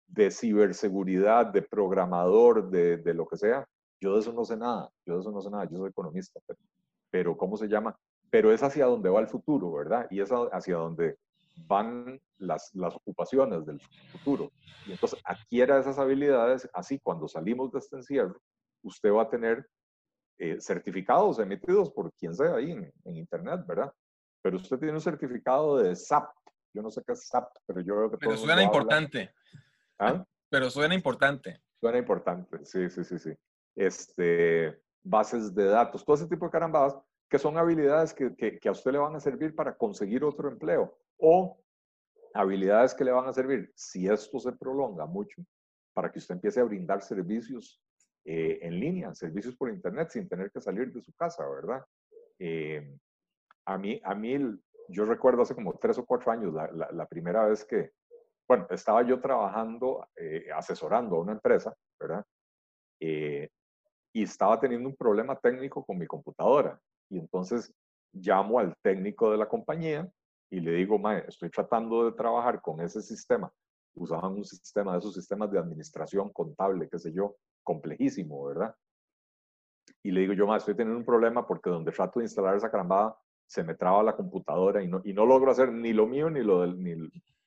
[0.07, 3.65] de ciberseguridad, de programador, de, de, lo que sea.
[3.99, 6.39] Yo de eso no sé nada, yo de eso no sé nada, yo soy economista,
[7.09, 7.95] pero, ¿cómo se llama?
[8.29, 10.07] Pero es hacia donde va el futuro, ¿verdad?
[10.09, 11.15] Y es hacia donde
[11.67, 13.79] van las, las ocupaciones del
[14.11, 14.51] futuro.
[14.87, 18.39] Y entonces adquiera esas habilidades, así cuando salimos de este encierro,
[18.81, 19.65] usted va a tener
[20.39, 23.93] eh, certificados emitidos por quien sea ahí en, Internet, ¿verdad?
[24.41, 26.29] Pero usted tiene un certificado de SAP.
[26.73, 28.17] Yo no sé qué es SAP, pero yo creo que...
[28.17, 29.33] Pero suena importante.
[29.99, 30.25] ¿Ah?
[30.49, 31.61] Pero suena importante.
[31.79, 33.33] Suena importante, sí, sí, sí, sí.
[33.75, 36.95] Este, bases de datos, todo ese tipo de carambadas,
[37.29, 40.97] que son habilidades que, que, a usted le van a servir para conseguir otro empleo
[41.17, 41.59] o
[42.33, 45.43] habilidades que le van a servir, si esto se prolonga mucho,
[45.93, 47.81] para que usted empiece a brindar servicios
[48.25, 51.83] eh, en línea, servicios por internet sin tener que salir de su casa, ¿verdad?
[52.39, 52.97] Eh,
[53.65, 54.37] a, mí, a mí,
[54.89, 57.91] yo recuerdo hace como tres o cuatro años, la, primera vez que,
[58.47, 62.25] bueno, estaba yo trabajando, eh, asesorando a una empresa, ¿verdad?
[64.13, 66.79] y estaba teniendo un problema técnico con mi computadora.
[67.09, 67.73] Y entonces
[68.13, 70.09] llamo al técnico de la compañía
[70.51, 73.51] y le digo, Mae, estoy tratando de trabajar con ese sistema.
[73.95, 78.75] Usaban un sistema de esos sistemas de administración contable, qué sé yo, complejísimo, ¿verdad?
[80.03, 82.69] Y le digo yo, Mae, estoy teniendo un problema porque donde trato de instalar esa
[82.69, 86.29] carambada se me traba la computadora y no, y no logro hacer ni lo mío
[86.29, 86.95] ni lo, del, ni,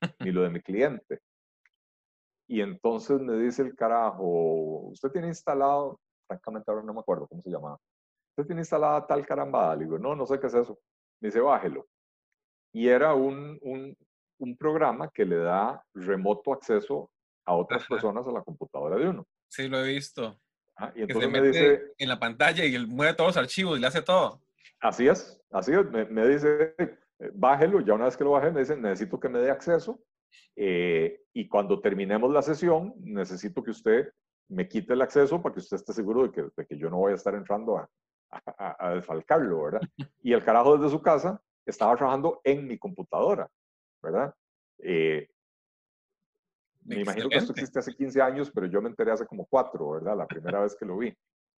[0.21, 1.21] ni lo de mi cliente.
[2.49, 4.25] Y entonces me dice el carajo,
[4.91, 7.79] usted tiene instalado, francamente ahora no me acuerdo cómo se llamaba,
[8.31, 9.75] usted tiene instalada tal carambada.
[9.75, 10.79] Le digo, no, no sé qué es eso.
[11.21, 11.87] Me dice, bájelo.
[12.73, 13.97] Y era un, un,
[14.39, 17.11] un programa que le da remoto acceso
[17.47, 19.27] a otras personas a la computadora de uno.
[19.49, 20.39] Sí, lo he visto.
[20.77, 21.95] Ah, y entonces me dice...
[21.97, 24.43] En la pantalla y él mueve todos los archivos y le hace todo.
[24.81, 25.91] Así es, así es.
[25.91, 29.29] Me, me dice, eh, bájelo, ya una vez que lo baje, me dice, necesito que
[29.29, 30.01] me dé acceso.
[30.55, 34.12] Eh, y cuando terminemos la sesión, necesito que usted
[34.49, 36.99] me quite el acceso para que usted esté seguro de que, de que yo no
[36.99, 37.89] voy a estar entrando a,
[38.31, 39.81] a, desfalcarlo, ¿verdad?
[40.23, 43.49] Y el carajo desde su casa estaba trabajando en mi computadora,
[44.03, 44.35] ¿verdad?
[44.79, 45.29] Eh,
[46.85, 49.91] me imagino que esto existe hace 15 años, pero yo me enteré hace como cuatro,
[49.91, 50.17] ¿verdad?
[50.17, 51.12] La primera vez que lo vi.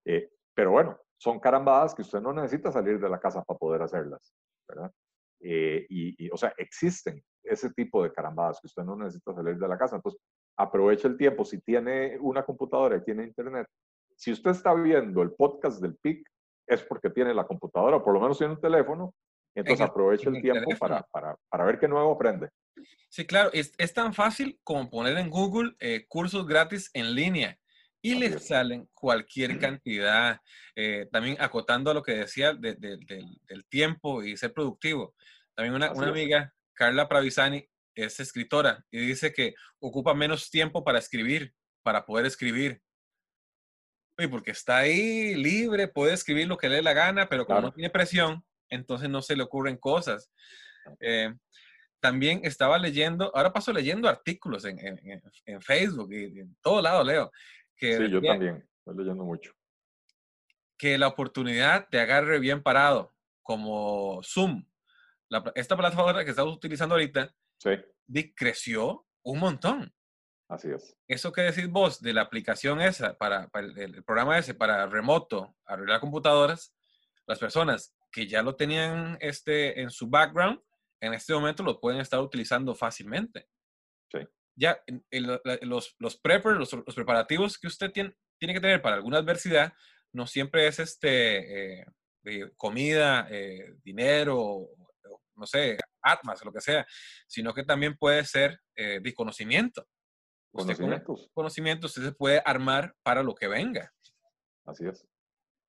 [0.06, 3.84] Eh, pero bueno, son carambadas que usted no necesita salir de la casa para poder
[3.84, 4.34] hacerlas,
[4.68, 4.92] ¿verdad?
[5.40, 9.60] Eh, y, y, o sea, existen ese tipo de carambadas que usted no necesita salir
[9.60, 9.98] de la casa.
[9.98, 10.20] Entonces,
[10.58, 11.46] aproveche el tiempo.
[11.46, 13.68] Si tiene una computadora y tiene internet,
[14.16, 16.28] si usted está viendo el podcast del PIC,
[16.66, 19.14] es porque tiene la computadora, o por lo menos tiene un teléfono,
[19.54, 22.50] entonces aproveche el, tiempo para, para, para, ver qué nuevo aprende.
[23.10, 27.60] Sí, claro, es, es tan fácil como poner en Google eh, cursos gratis en línea
[28.02, 30.40] y le salen cualquier cantidad,
[30.76, 35.16] eh, también acotando a lo que decía del, del, tiempo y ser productivo.
[35.56, 41.00] También una, una amiga, Carla Pravisani, es escritora y dice que ocupa menos tiempo para
[41.00, 42.80] escribir, para poder escribir
[44.28, 47.72] porque está ahí libre, puede escribir lo que le dé la gana, pero como no
[47.72, 50.32] tiene presión, entonces no se le ocurren cosas.
[51.00, 51.32] Eh,
[52.00, 54.80] también estaba leyendo, ahora paso leyendo artículos en,
[55.46, 57.32] en, Facebook y en todo lado leo.
[57.78, 59.54] Que sí, yo también, estoy leyendo mucho.
[60.78, 64.66] Que la oportunidad de agarre bien parado, como Zoom,
[65.56, 67.72] esta plataforma que estamos utilizando ahorita, sí.
[68.36, 69.94] creció un montón.
[70.50, 70.96] Así es.
[71.08, 76.00] Eso que decís vos de la aplicación esa, para, el, programa ese, para remoto, arreglar
[76.00, 76.74] computadoras,
[77.26, 80.62] las personas que ya lo tenían este, en su background,
[81.02, 83.50] en este momento lo pueden estar utilizando fácilmente.
[84.58, 84.82] Ya
[85.62, 89.72] los, los preppers, los, preparativos que usted tiene, tiene que tener para alguna adversidad,
[90.14, 91.86] no siempre es este, eh,
[92.56, 94.68] comida, eh, dinero,
[95.36, 96.86] no sé, armas, lo que sea,
[97.28, 99.86] sino que también puede ser eh, desconocimiento
[100.58, 101.30] conocimientos.
[101.34, 103.92] conocimientos usted se puede armar para lo que venga.
[104.66, 105.08] Así es.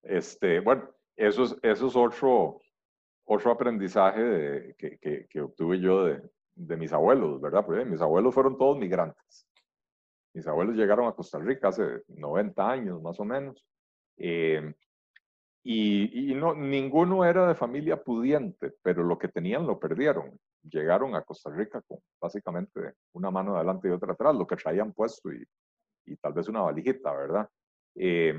[0.02, 2.60] Este, bueno, eso es, eso es otro,
[3.24, 6.22] otro aprendizaje que, que, que, obtuve yo de,
[6.58, 7.64] de, mis abuelos, ¿verdad?
[7.64, 9.46] Porque mis abuelos fueron todos migrantes.
[10.34, 13.64] Mis abuelos llegaron a Costa Rica hace 90 años, más o menos.
[14.16, 14.74] Eh,
[15.64, 21.22] y, no, ninguno era de familia pudiente, pero lo que tenían lo perdieron llegaron a
[21.22, 25.44] Costa Rica con básicamente una mano adelante y otra atrás, lo que traían puesto y,
[26.20, 27.48] tal vez una valijita, ¿verdad?
[27.94, 28.32] Y,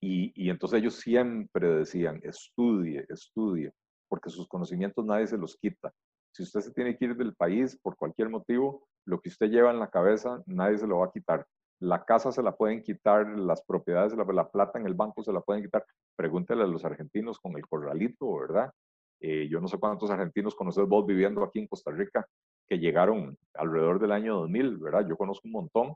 [0.00, 3.72] y, entonces ellos siempre decían, estudie, estudie,
[4.08, 5.92] porque sus conocimientos nadie se los quita.
[6.32, 9.70] Si usted se tiene que ir del país por cualquier motivo, lo que usted lleva
[9.70, 11.46] en la cabeza nadie se lo va a quitar.
[11.80, 15.32] La casa se la pueden quitar, las propiedades, la, la plata en el banco se
[15.32, 15.84] la pueden quitar.
[16.16, 18.72] Pregúntele a los argentinos con el corralito, ¿verdad?
[19.20, 22.26] Eh, yo no sé cuántos argentinos conoces vos viviendo aquí en Costa Rica
[22.68, 25.06] que llegaron alrededor del año 2000, ¿verdad?
[25.08, 25.94] Yo conozco un montón.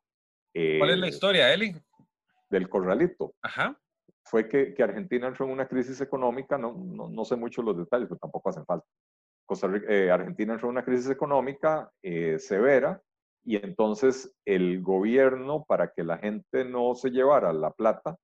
[0.53, 1.77] ¿Cuál es la eh, historia, Eli?
[2.51, 3.35] Del corralito.
[3.43, 3.79] Ajá.
[4.25, 7.77] Fue que, que Argentina entró en una crisis económica, no, no, no, sé mucho los
[7.77, 8.87] detalles, pero tampoco hacen falta.
[9.47, 11.91] Costa Rica, eh, Argentina entró en una crisis económica
[12.39, 13.01] severa
[13.45, 18.17] y entonces el gobierno, para que la gente no se llevara la plata,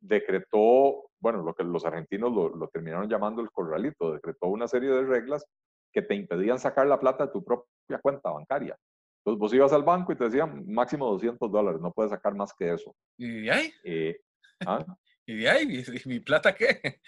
[0.00, 4.90] decretó bueno, lo que los argentinos lo, lo, terminaron llamando el corralito, decretó una serie
[4.90, 5.44] de reglas
[5.92, 8.76] que te impedían sacar la plata de tu propia cuenta bancaria.
[9.18, 12.52] Entonces vos ibas al banco y te decían máximo 200 dólares, no puedes sacar más
[12.54, 12.94] que eso.
[13.16, 13.72] ¿Y de ahí?
[13.84, 14.20] Eh,
[14.66, 14.84] ¿ah?
[15.26, 15.84] ¿Y de ahí?
[16.04, 17.00] ¿Y mi plata qué?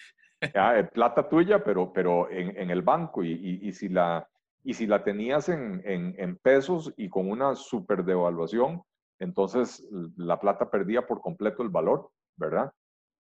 [0.54, 3.22] Ah, plata tuya, pero, pero en, el banco.
[3.22, 4.26] Y, y, si la,
[4.64, 8.82] y si la tenías en, en, en pesos y con una super devaluación,
[9.18, 9.86] entonces
[10.16, 12.72] la plata perdía por completo el valor, ¿verdad?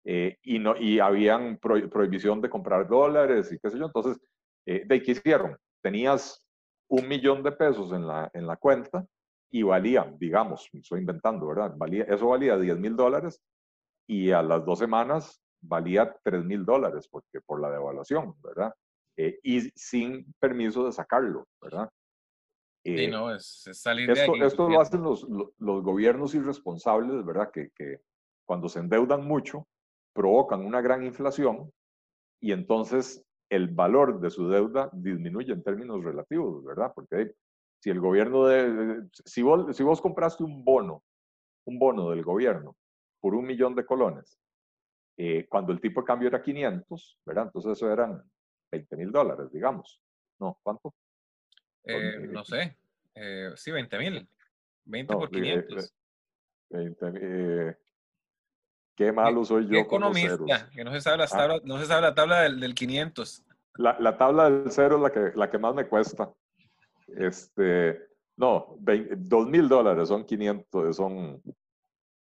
[0.04, 3.86] Eh, y, no, y habían prohibición de comprar dólares y qué sé yo.
[3.86, 4.18] Entonces,
[4.64, 5.56] eh, ¿de qué hicieron?
[5.82, 6.42] Tenías
[6.88, 9.04] un millón de pesos en la, en la cuenta
[9.50, 11.74] y valía, digamos, estoy inventando, ¿verdad?
[11.76, 13.42] Valía, eso valía 10 mil dólares
[14.06, 18.72] y a las dos semanas valía 3 mil dólares porque, por la devaluación, ¿verdad?
[19.16, 21.88] Eh, y sin permiso de sacarlo, ¿verdad?
[22.84, 27.50] sí, eh, no, es, salir esto, de Esto lo hacen los, los, gobiernos irresponsables, ¿verdad?
[27.50, 28.00] Que, que
[28.46, 29.66] cuando se endeudan mucho,
[30.14, 31.70] provocan una gran inflación
[32.40, 36.92] y entonces el valor de su deuda disminuye en términos relativos, ¿verdad?
[36.94, 37.34] Porque
[37.82, 41.02] si el gobierno de, si vos, si vos compraste un bono,
[41.66, 42.76] un bono del gobierno
[43.20, 44.38] por un millón de colones,
[45.20, 47.46] eh, cuando el tipo de cambio era 500, ¿verdad?
[47.46, 48.22] Entonces eso eran
[48.70, 50.00] 20 mil dólares, digamos.
[50.38, 50.94] No, ¿cuánto?
[51.82, 52.76] Eh, no sé.
[53.16, 54.28] Eh, sí, 20 mil.
[54.84, 55.92] 20 por 500.
[56.70, 57.78] 20,
[58.94, 59.70] Qué malo soy yo.
[59.70, 61.60] Qué economista, que no se sabe, ah.
[61.64, 63.44] no se sabe la tabla del, del 500.
[63.74, 66.32] La, la, tabla del cero es la que, la que más me cuesta.
[67.08, 71.42] Este, no, 2 mil dólares son 500, son,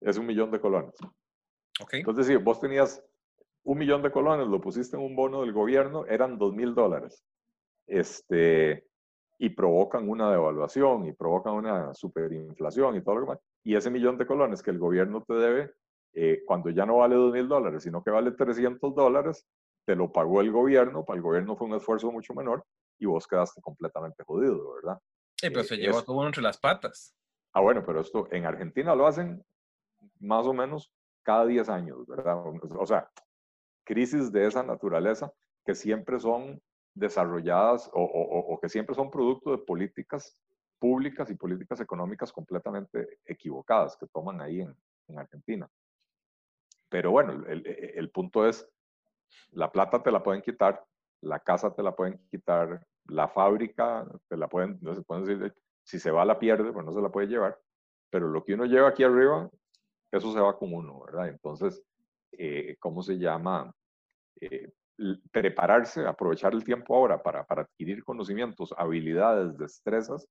[0.01, 0.95] es un millón de colones.
[1.81, 2.01] Okay.
[2.01, 3.03] Entonces, si vos tenías
[3.65, 7.25] un millón de colones, lo pusiste en un bono del gobierno, eran 2 mil dólares.
[7.87, 8.87] Este,
[9.39, 13.41] y provocan una devaluación y provocan una superinflación y todo lo demás.
[13.65, 15.73] Y ese millón de colones que el gobierno te debe,
[16.13, 19.47] eh, cuando ya no vale 2 mil dólares, sino que vale 300 dólares,
[19.85, 22.65] te lo pagó el gobierno, para el gobierno fue un esfuerzo mucho menor
[22.99, 24.99] y vos quedaste completamente jodido, ¿verdad?
[25.37, 27.15] Sí, pero se eh, llevó todo entre las patas.
[27.53, 29.45] Ah, bueno, pero esto en Argentina lo hacen
[30.21, 30.91] más o menos
[31.25, 32.43] cada 10 años, ¿verdad?
[32.79, 33.11] O sea,
[33.85, 35.33] crisis de esa naturaleza
[35.65, 36.61] que siempre son
[36.95, 40.39] desarrolladas o, que siempre son producto de políticas
[40.79, 44.77] públicas y políticas económicas completamente equivocadas que toman ahí en,
[45.09, 45.69] en Argentina.
[46.89, 48.69] Pero bueno, el, el, punto es,
[49.51, 50.85] la plata te la pueden quitar,
[51.23, 55.55] la casa te la pueden quitar, la fábrica te la pueden, no se pueden decir,
[55.83, 57.59] si se va la pierde, pues no se la puede llevar,
[58.11, 59.51] pero lo que uno lleva aquí arriba,
[60.17, 61.29] eso se va con uno, ¿verdad?
[61.29, 61.83] Entonces,
[62.33, 63.73] eh, ¿cómo se llama?
[64.41, 64.71] Eh,
[65.31, 70.29] prepararse, aprovechar el tiempo ahora para, para adquirir conocimientos, habilidades, destrezas,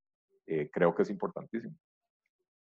[0.48, 1.76] eh, creo que es importantísimo.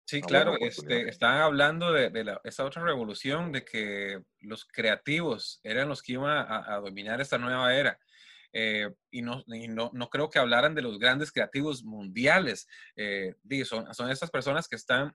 [0.05, 5.61] Sí, claro, este, estaban hablando de, de la, esa otra revolución, de que los creativos
[5.63, 7.99] eran los que iban a, a dominar esta nueva era.
[8.53, 12.69] Eh, y, no, y no, no, creo que hablaran de los grandes creativos mundiales.
[12.97, 15.15] Eh, son, son estas personas que están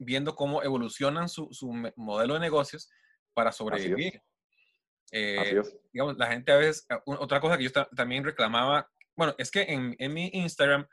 [0.00, 2.90] viendo cómo evolucionan su, su modelo de negocios
[3.34, 4.20] para sobrevivir.
[5.12, 5.60] Eh,
[5.92, 9.62] digamos, la gente a veces, ah, otra cosa que yo también reclamaba, bueno, es que
[9.62, 10.86] en, en mi Instagram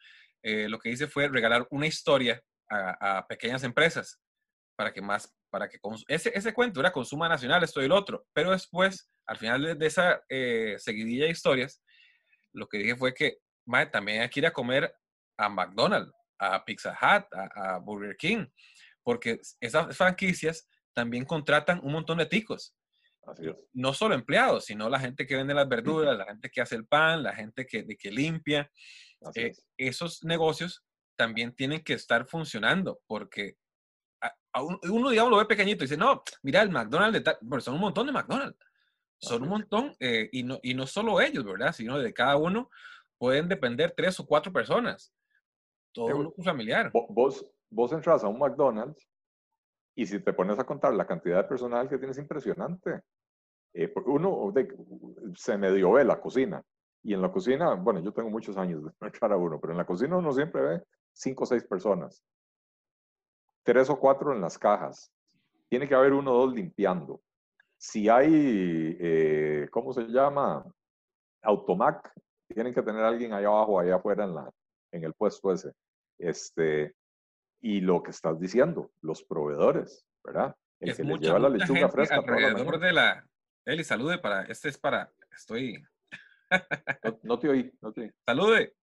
[0.43, 4.19] eh, lo que hice fue regalar una historia a, pequeñas empresas
[4.75, 5.79] para que más, para que
[6.09, 9.87] ese, ese cuento era consuma nacional, esto y el otro, pero después, al final de,
[9.87, 11.81] esa eh, seguidilla de historias,
[12.51, 13.37] lo que dije fue que
[13.91, 14.93] también hay que ir a comer
[15.37, 18.45] a McDonald's, a Pizza Hut, a, a Burger King,
[19.07, 22.75] porque esas franquicias también contratan un montón de ticos
[23.71, 26.85] no solo empleados, sino la gente que vende las verduras, la gente que hace el
[26.85, 28.69] pan, la gente que, que limpia.
[29.33, 30.83] Eh, esos negocios
[31.15, 33.55] también tienen que estar funcionando porque
[34.89, 38.07] uno, digamos, lo ve pequeñito y dice, no, mira, el McDonald's, de son un montón
[38.07, 38.59] de McDonald's.
[39.19, 41.71] Son un montón, eh, y, no, y no solo ellos, ¿verdad?
[41.71, 42.69] Sino de cada uno
[43.17, 45.13] pueden depender tres o cuatro personas.
[45.93, 46.91] Todo un familiar.
[46.91, 49.07] Vos, vos entras a un McDonald's
[49.95, 53.01] y si te pones a contar la cantidad de personal que tienes, impresionante.
[53.73, 54.67] Eh, uno de,
[55.35, 56.61] se medio ve la cocina.
[57.03, 59.77] Y en la cocina, bueno, yo tengo muchos años de entrar a uno, pero en
[59.77, 62.23] la cocina uno siempre ve cinco o seis personas.
[63.63, 65.11] Tres o cuatro en las cajas.
[65.67, 67.21] Tiene que haber uno o dos limpiando.
[67.77, 70.63] Si hay, eh, ¿cómo se llama?
[71.41, 72.11] Automac,
[72.47, 74.51] tienen que tener alguien allá abajo, allá afuera en, la,
[74.91, 75.73] en el puesto ese.
[76.19, 76.93] Este,
[77.61, 80.55] y lo que estás diciendo, los proveedores, ¿verdad?
[80.79, 82.15] El es que mucha, lleva la lechuga fresca.
[82.17, 83.27] Alrededor de la.
[83.65, 84.43] Eli, salude para.
[84.43, 85.11] Este es para.
[85.35, 85.83] Estoy.
[87.23, 88.11] no, te oí, no te oí.
[88.25, 88.75] Salude.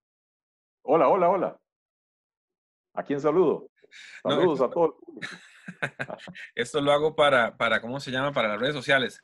[0.82, 1.60] Hola, hola, hola.
[2.94, 3.70] ¿A quién saludo?
[4.22, 4.96] Saludos a todos.
[6.54, 8.32] Esto lo hago para, para, ¿cómo se llama?
[8.32, 9.22] Para las redes sociales.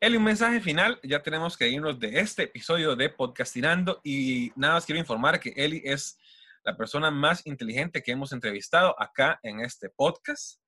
[0.00, 0.98] Eli, un mensaje final.
[1.02, 5.52] Ya tenemos que irnos de este episodio de Podcastinando y nada más quiero informar que
[5.56, 6.18] Eli es
[6.66, 10.60] la persona más inteligente que hemos entrevistado acá en este podcast.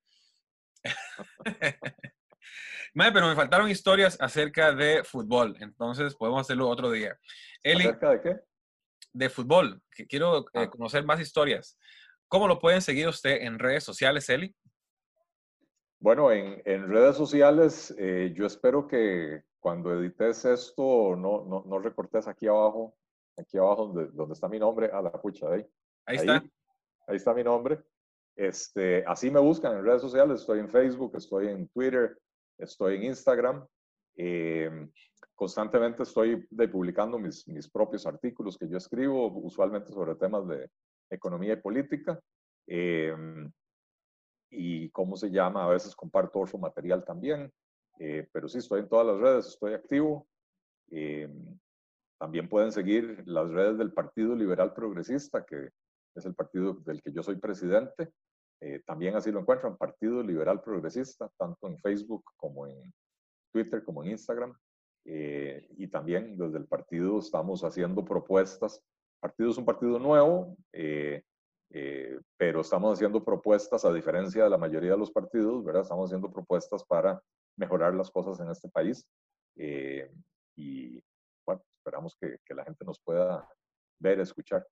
[2.94, 7.18] pero me faltaron historias acerca de fútbol, entonces podemos hacerlo otro día.
[7.64, 8.36] Eli, ¿Acerca de qué?
[9.12, 10.70] De fútbol, que quiero eh, ah.
[10.70, 11.76] conocer más historias.
[12.28, 14.54] ¿Cómo lo pueden seguir usted en redes sociales, Eli?
[15.98, 21.78] Bueno, en, en redes sociales, eh, yo espero que cuando edites esto no, no, no,
[21.80, 22.94] recortes aquí abajo,
[23.36, 25.66] aquí abajo donde, donde está mi nombre, a la pucha, ahí.
[26.08, 26.42] Ahí está.
[27.06, 27.82] Ahí, está mi nombre.
[28.34, 32.18] Este, así me buscan en redes sociales, estoy en Facebook, estoy en Twitter,
[32.56, 33.66] estoy en Instagram.
[34.16, 34.90] Em,
[35.34, 40.70] constantemente estoy publicando mis, mis, propios artículos que yo escribo, usualmente sobre temas de
[41.10, 42.18] economía y política.
[42.66, 43.50] Em,
[44.50, 47.52] y cómo se llama, a veces comparto otro material también,
[47.98, 50.26] eh, pero sí, estoy en todas las redes, estoy activo.
[50.90, 51.58] Em,
[52.18, 55.68] también pueden seguir las redes del Partido Liberal Progresista, que
[56.18, 58.12] es el partido del que yo soy presidente.
[58.60, 62.92] Eh, también así lo encuentran, Partido Liberal Progresista, tanto en Facebook como en
[63.52, 64.56] Twitter, como en Instagram.
[65.04, 68.76] Eh, y también desde el partido estamos haciendo propuestas.
[68.76, 71.22] El partido es un partido nuevo, eh,
[72.36, 75.82] pero estamos haciendo propuestas, a diferencia de la mayoría de los partidos, ¿verdad?
[75.82, 77.20] Estamos haciendo propuestas para
[77.56, 79.06] mejorar las cosas en este país.
[80.56, 81.02] Y
[81.46, 83.46] bueno, esperamos que, que, la gente nos pueda
[84.00, 84.66] ver, escuchar.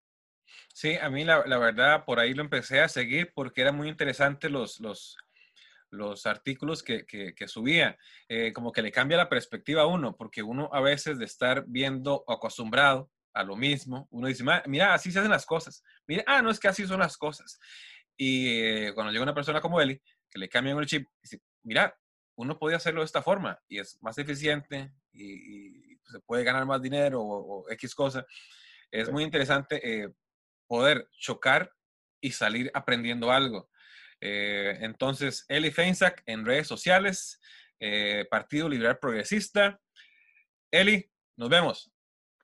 [0.72, 3.88] Sí, a mí la, la, verdad por ahí lo empecé a seguir porque eran muy
[3.88, 5.16] interesantes los, los,
[5.90, 7.96] los artículos que, que, que subía.
[8.28, 11.64] Eh, como que le cambia la perspectiva a uno, porque uno a veces de estar
[11.66, 15.82] viendo acostumbrado a lo mismo, uno dice, mira, así se hacen las cosas.
[16.06, 17.58] Mira, ah, no es que así son las cosas.
[18.16, 21.94] Y eh, cuando llega una persona como Eli, que le cambian el chip, dice, mira,
[22.36, 26.80] uno puede hacerlo de esta forma y es más eficiente y, se puede ganar más
[26.80, 28.24] dinero o, X cosa.
[28.92, 30.08] Es muy interesante eh,
[30.66, 31.72] poder chocar
[32.20, 33.68] y salir aprendiendo algo.
[34.20, 37.40] Eh, entonces, Eli Feinsack en redes sociales,
[38.30, 39.78] Partido Liberal Progresista.
[40.70, 41.92] Eli, nos vemos.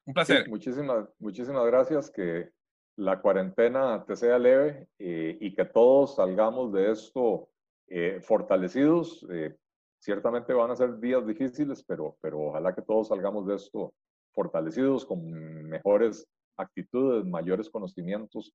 [0.05, 0.49] Un placer.
[0.49, 2.11] muchísimas, muchísimas gracias.
[2.11, 2.51] Que
[2.97, 7.49] la cuarentena te sea leve eh, y que todos salgamos de esto
[7.89, 9.27] eh, fortalecidos.
[9.31, 9.57] Eh,
[9.99, 13.95] ciertamente van a ser días difíciles, pero, pero ojalá que todos salgamos de esto
[14.33, 15.31] fortalecidos, con
[15.65, 18.53] mejores actitudes, mayores conocimientos.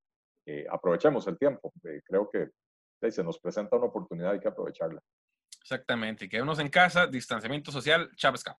[0.70, 1.74] aprovechemos el tiempo.
[2.06, 2.50] creo que
[3.12, 5.02] se nos presenta una oportunidad, hay que aprovecharla.
[5.62, 6.30] Exactamente.
[6.30, 8.56] Quedémonos en casa, distanciamiento social, Chapesca.